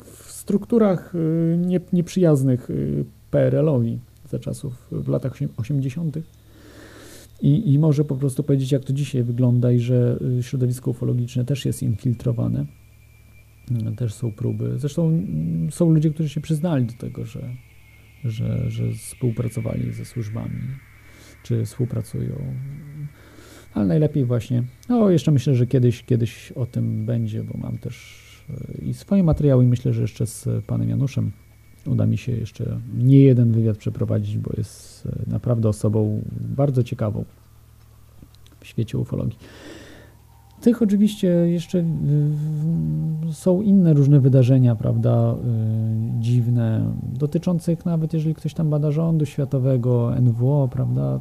[0.04, 1.14] w strukturach
[1.58, 2.68] nie, nieprzyjaznych
[3.32, 4.00] PRL-owi
[4.30, 6.18] za czasów w latach 80.
[7.44, 11.46] I, I może po prostu powiedzieć, jak to dzisiaj wygląda i że y, środowisko ufologiczne
[11.46, 12.66] też jest infiltrowane.
[13.98, 14.74] Też są próby.
[14.80, 17.56] Zresztą mm, są ludzie, którzy się przyznali do tego, że,
[18.24, 20.60] że, że współpracowali ze służbami
[21.44, 22.36] czy współpracują.
[23.74, 28.18] Ale najlepiej właśnie, no jeszcze myślę, że kiedyś, kiedyś o tym będzie, bo mam też
[28.50, 31.32] e, i swoje materiały myślę, że jeszcze z panem Januszem
[31.88, 37.26] uda mi się jeszcze nie jeden wywiad przeprowadzić, bo jest e, naprawdę osobą bardzo ciekawą
[38.60, 39.38] w świecie ufologii.
[40.64, 41.84] Tych oczywiście jeszcze
[43.32, 50.12] są inne różne wydarzenia, prawda, y, dziwne, dotyczących nawet jeżeli ktoś tam bada rządu światowego,
[50.22, 51.20] NWO, prawda,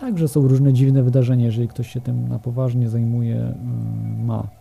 [0.00, 3.54] także są różne dziwne wydarzenia, jeżeli ktoś się tym na poważnie zajmuje,
[4.20, 4.59] y, ma.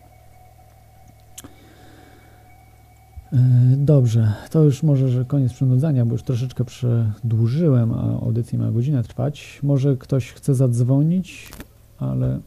[3.78, 9.04] Dobrze, to już może, że koniec przynudzania, bo już troszeczkę przedłużyłem, a audycja ma godzinę
[9.04, 9.60] trwać.
[9.64, 11.50] Może ktoś chce zadzwonić,
[11.98, 12.40] ale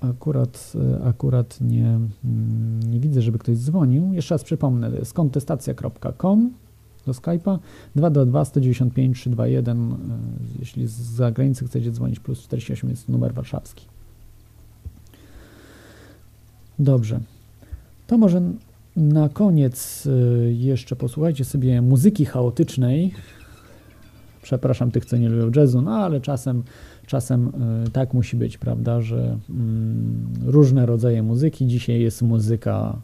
[0.00, 0.72] akurat,
[1.04, 4.12] akurat nie, mm, nie widzę, żeby ktoś dzwonił.
[4.12, 6.50] Jeszcze raz przypomnę, to jest kontestacja.com
[7.06, 7.58] do Skype'a
[7.94, 9.96] 222 195 321.
[10.58, 13.86] Jeśli z zagranicy chcecie dzwonić, plus 48 jest numer warszawski.
[16.78, 17.20] Dobrze.
[18.06, 18.42] To może
[18.96, 23.14] na koniec y, jeszcze posłuchajcie sobie muzyki chaotycznej.
[24.42, 26.62] Przepraszam tych, co nie lubią jazzu, no ale czasem
[27.06, 27.52] Czasem
[27.86, 31.66] y, tak musi być, prawda, że mm, różne rodzaje muzyki.
[31.66, 32.96] Dzisiaj jest muzyka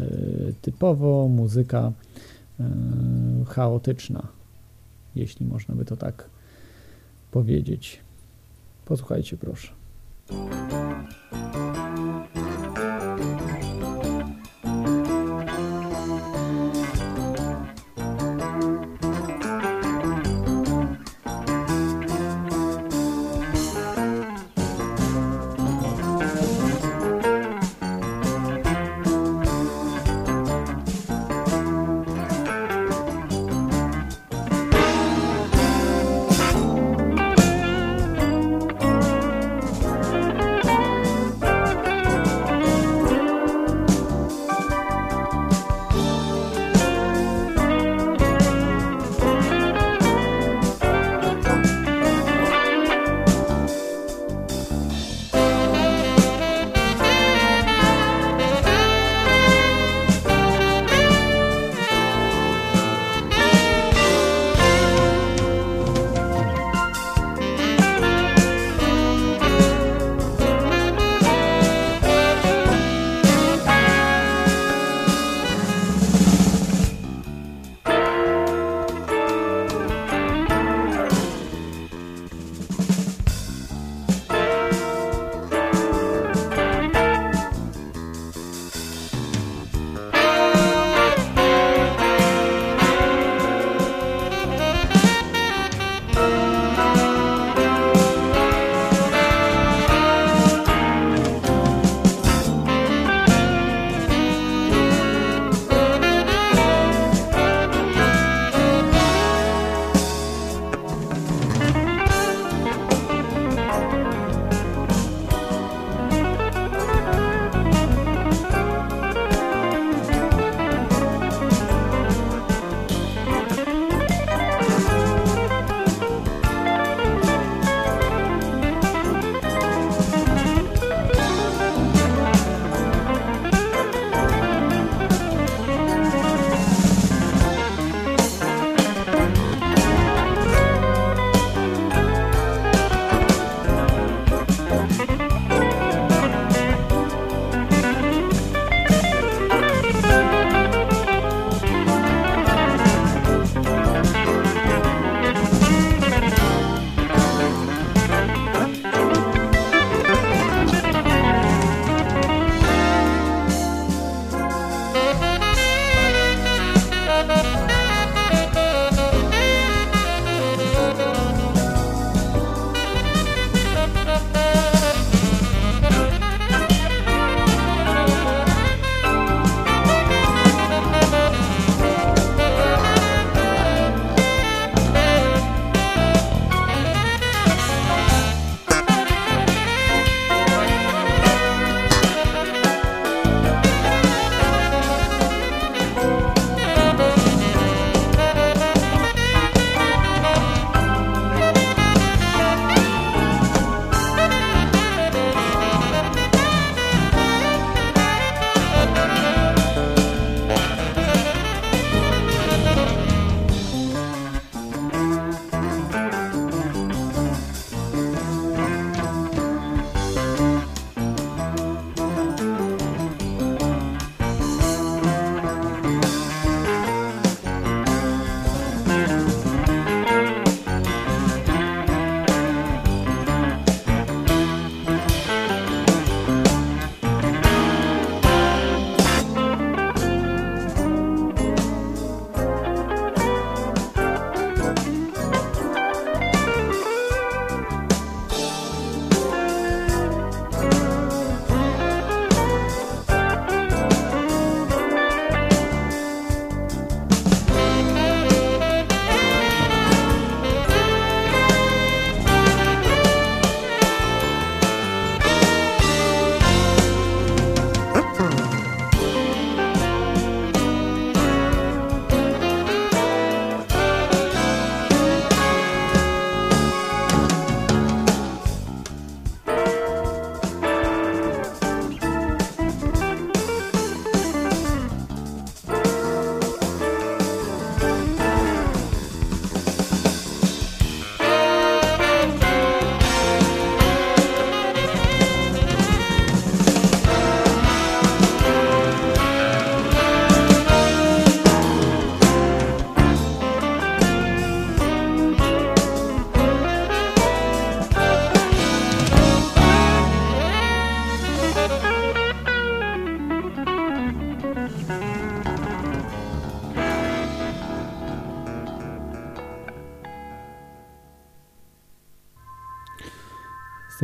[0.00, 1.92] y, typowo, muzyka
[2.60, 2.64] y,
[3.46, 4.28] chaotyczna,
[5.16, 6.28] jeśli można by to tak
[7.30, 8.00] powiedzieć.
[8.84, 9.72] Posłuchajcie proszę.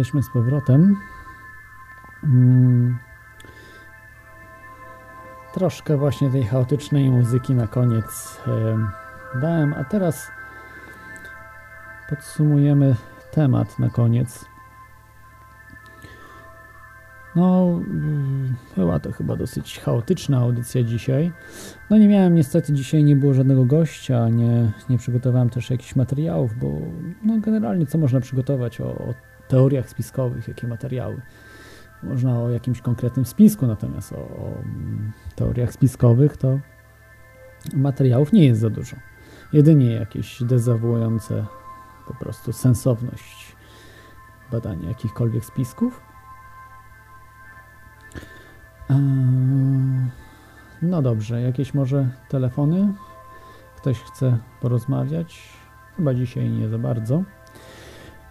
[0.04, 0.96] Jesteśmy z powrotem.
[2.24, 2.98] Mm.
[5.54, 8.40] Troszkę właśnie tej chaotycznej muzyki na koniec
[9.40, 10.30] dałem, a teraz
[12.08, 12.96] podsumujemy
[13.32, 14.44] temat na koniec.
[17.36, 17.80] No,
[18.76, 21.32] była to chyba dosyć chaotyczna audycja dzisiaj.
[21.90, 26.58] No nie miałem niestety dzisiaj, nie było żadnego gościa, nie, nie przygotowałem też jakichś materiałów,
[26.58, 26.68] bo
[27.22, 29.14] no generalnie co można przygotować o, o
[29.48, 31.20] teoriach spiskowych, jakie materiały.
[32.02, 34.52] Można o jakimś konkretnym spisku, natomiast o, o
[35.36, 36.58] teoriach spiskowych to
[37.74, 38.96] materiałów nie jest za dużo.
[39.52, 41.46] Jedynie jakieś dezawuujące
[42.06, 43.56] po prostu sensowność
[44.52, 46.00] badania jakichkolwiek spisków.
[48.90, 50.10] Eee,
[50.82, 52.94] No dobrze, jakieś może telefony?
[53.76, 55.42] Ktoś chce porozmawiać?
[55.96, 57.22] Chyba dzisiaj nie za bardzo.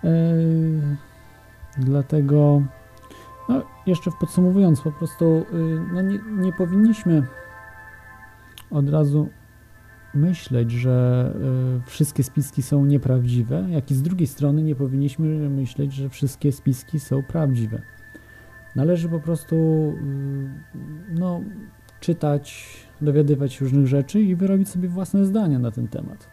[0.03, 0.97] Eee,
[1.77, 2.61] Dlatego,
[3.49, 5.45] no jeszcze podsumowując, po prostu y,
[5.93, 7.23] no nie, nie powinniśmy
[8.71, 9.29] od razu
[10.13, 11.33] myśleć, że
[11.85, 16.51] y, wszystkie spiski są nieprawdziwe, jak i z drugiej strony nie powinniśmy myśleć, że wszystkie
[16.51, 17.81] spiski są prawdziwe.
[18.75, 19.55] Należy po prostu
[21.09, 21.41] no,
[21.99, 22.67] czytać,
[23.01, 26.32] dowiadywać się różnych rzeczy i wyrobić sobie własne zdania na ten temat.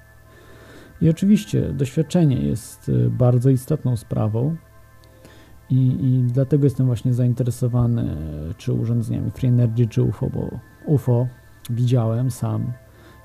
[1.01, 4.57] I oczywiście doświadczenie jest y, bardzo istotną sprawą
[5.71, 8.17] i, i dlatego jestem właśnie zainteresowany
[8.57, 10.51] czy urządzeniami Free Energy, czy UFO, bo
[10.87, 11.27] UFO
[11.71, 12.73] widziałem sam,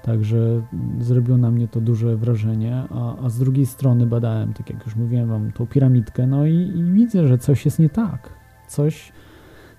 [0.03, 0.61] także
[0.99, 4.95] zrobiło na mnie to duże wrażenie, a, a z drugiej strony badałem, tak jak już
[4.95, 8.29] mówiłem wam, tą piramidkę, no i, i widzę, że coś jest nie tak.
[8.67, 9.11] Coś,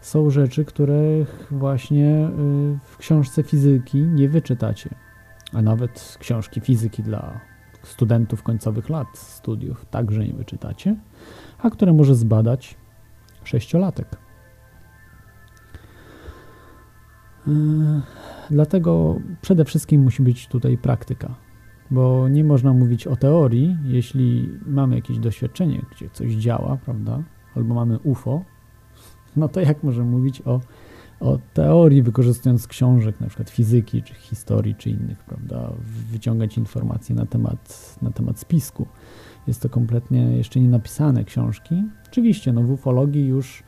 [0.01, 4.91] są rzeczy, których właśnie y, w książce fizyki nie wyczytacie,
[5.53, 7.41] a nawet książki fizyki dla
[7.87, 10.97] studentów końcowych lat studiów także nie wyczytacie,
[11.59, 12.77] a które może zbadać
[13.45, 14.17] sześciolatek.
[17.47, 18.03] Yy,
[18.51, 21.35] Dlatego przede wszystkim musi być tutaj praktyka,
[21.91, 27.23] bo nie można mówić o teorii, jeśli mamy jakieś doświadczenie, gdzie coś działa, prawda,
[27.55, 28.43] albo mamy UFO,
[29.37, 30.61] no to jak możemy mówić o,
[31.21, 35.73] o teorii, wykorzystując książek, na przykład fizyki, czy historii, czy innych, prawda,
[36.11, 38.87] wyciągać informacje na temat, na temat spisku.
[39.47, 41.85] Jest to kompletnie jeszcze nie napisane książki.
[42.07, 43.63] Oczywiście, no w ufologii już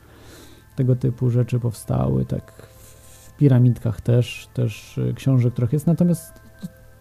[0.75, 6.33] tego typu rzeczy powstały, tak w piramidkach też, też y, książek trochę jest, natomiast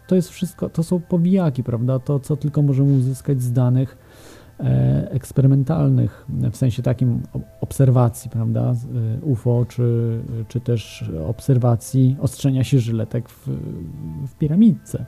[0.07, 3.97] to jest wszystko, to są powijaki, prawda, to co tylko możemy uzyskać z danych
[5.10, 7.22] eksperymentalnych, w sensie takim
[7.60, 8.74] obserwacji, prawda,
[9.22, 10.18] y, UFO, czy,
[10.48, 13.48] czy też obserwacji ostrzenia się żyletek w,
[14.26, 15.05] w piramidce.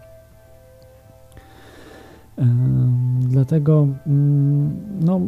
[2.37, 5.21] Em, Dlatego, mm, no,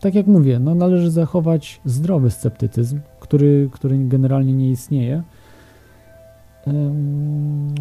[0.00, 5.22] tak jak mówię, no, należy zachować zdrowy sceptycyzm, który, który generalnie nie istnieje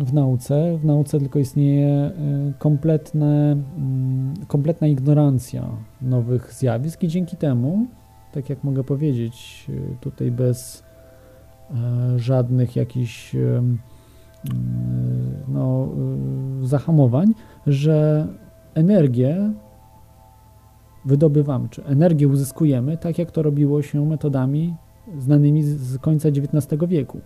[0.05, 0.77] w nauce.
[0.77, 2.11] W nauce tylko istnieje e,
[2.59, 5.69] kompletne, mm, kompletna ignorancja
[6.01, 7.87] nowych zjawisk i dzięki temu,
[8.33, 10.83] tak jak mogę powiedzieć, e, tutaj bez
[11.71, 13.63] e, żadnych jakichś e,
[15.47, 15.89] no,
[16.63, 17.33] zahamowań,
[17.67, 18.27] że
[18.73, 19.53] energię
[21.05, 24.75] wydobywamy, czy energię uzyskujemy, tak jak to robiło się metodami
[25.17, 27.21] znanymi z końca XIX wieku.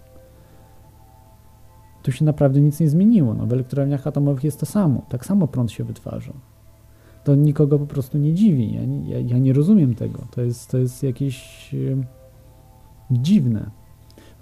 [2.08, 3.34] Tu się naprawdę nic nie zmieniło.
[3.34, 5.06] No, w elektrowniach atomowych jest to samo.
[5.10, 6.34] Tak samo prąd się wytwarza.
[7.24, 8.74] To nikogo po prostu nie dziwi.
[8.74, 8.82] Ja
[9.18, 10.28] ja, ja nie rozumiem tego.
[10.32, 11.78] To jest, to jest jakieś e,
[13.12, 13.72] dziwne.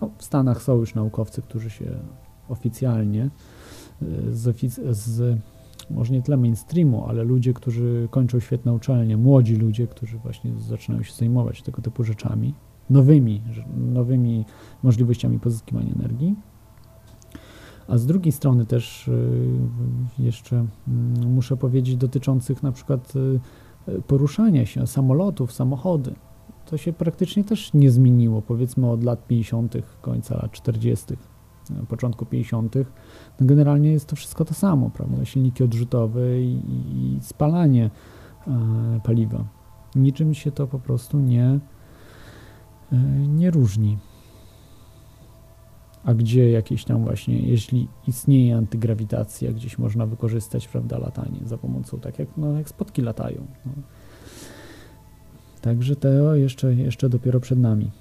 [0.01, 1.85] No, w Stanach są już naukowcy, którzy się
[2.49, 5.39] oficjalnie e, z, ofic- z
[5.89, 11.03] może nie tyle mainstreamu, ale ludzie, którzy kończą świetne uczelnie, młodzi ludzie, którzy właśnie zaczynają
[11.03, 12.53] się zajmować tego typu rzeczami,
[12.89, 13.41] nowymi,
[13.77, 14.45] nowymi
[14.83, 16.35] możliwościami pozyskiwania energii.
[17.87, 19.49] A z drugiej strony też y,
[20.19, 20.55] jeszcze
[20.87, 26.15] mm, muszę powiedzieć dotyczących na przykład y, poruszania się samolotów, samochody.
[26.65, 32.25] To się praktycznie też nie zmieniło, powiedzmy od lat 50., końca lat 40., y, początku
[32.25, 32.75] 50.
[33.39, 35.25] No generalnie jest to wszystko to samo, prawda?
[35.25, 36.61] Silniki odrzutowe i,
[36.93, 37.89] i spalanie
[38.47, 39.45] e, paliwa.
[39.95, 41.59] Niczym się to po prostu nie,
[42.91, 42.97] e,
[43.27, 43.97] nie różni
[46.05, 51.99] a gdzie jakieś tam właśnie, jeśli istnieje antygrawitacja, gdzieś można wykorzystać, prawda, latanie za pomocą,
[51.99, 53.45] tak jak, no, jak spotki latają.
[53.65, 53.71] No.
[55.61, 57.91] Także to jeszcze, jeszcze dopiero przed nami.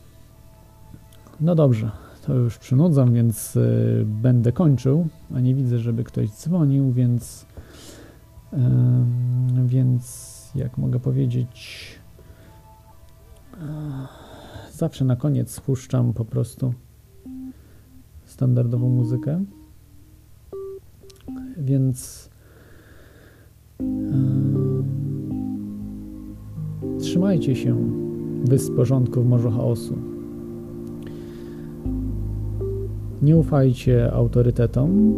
[1.41, 1.91] No dobrze,
[2.27, 7.47] to już przynudzam, więc y, będę kończył, a nie widzę, żeby ktoś dzwonił, więc
[8.53, 8.57] y,
[9.67, 11.89] więc jak mogę powiedzieć
[13.55, 13.57] e,
[14.73, 16.75] zawsze na koniec spuszczam po prostu
[18.35, 19.45] standardową muzykę.
[21.59, 22.31] Więc
[23.81, 23.85] e,
[26.99, 27.77] trzymajcie się
[28.45, 29.95] wysp porządku w morzu chaosu.
[33.23, 35.15] Nie ufajcie autorytetom.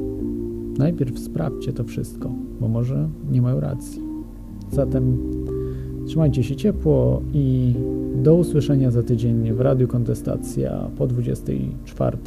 [0.78, 2.30] Najpierw sprawdźcie to wszystko,
[2.60, 4.02] bo może nie mają racji.
[4.72, 5.16] Zatem
[6.06, 7.74] trzymajcie się ciepło i
[8.22, 12.18] do usłyszenia za tydzień w Radiu Kontestacja po 24.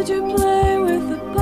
[0.00, 1.39] Did you play with the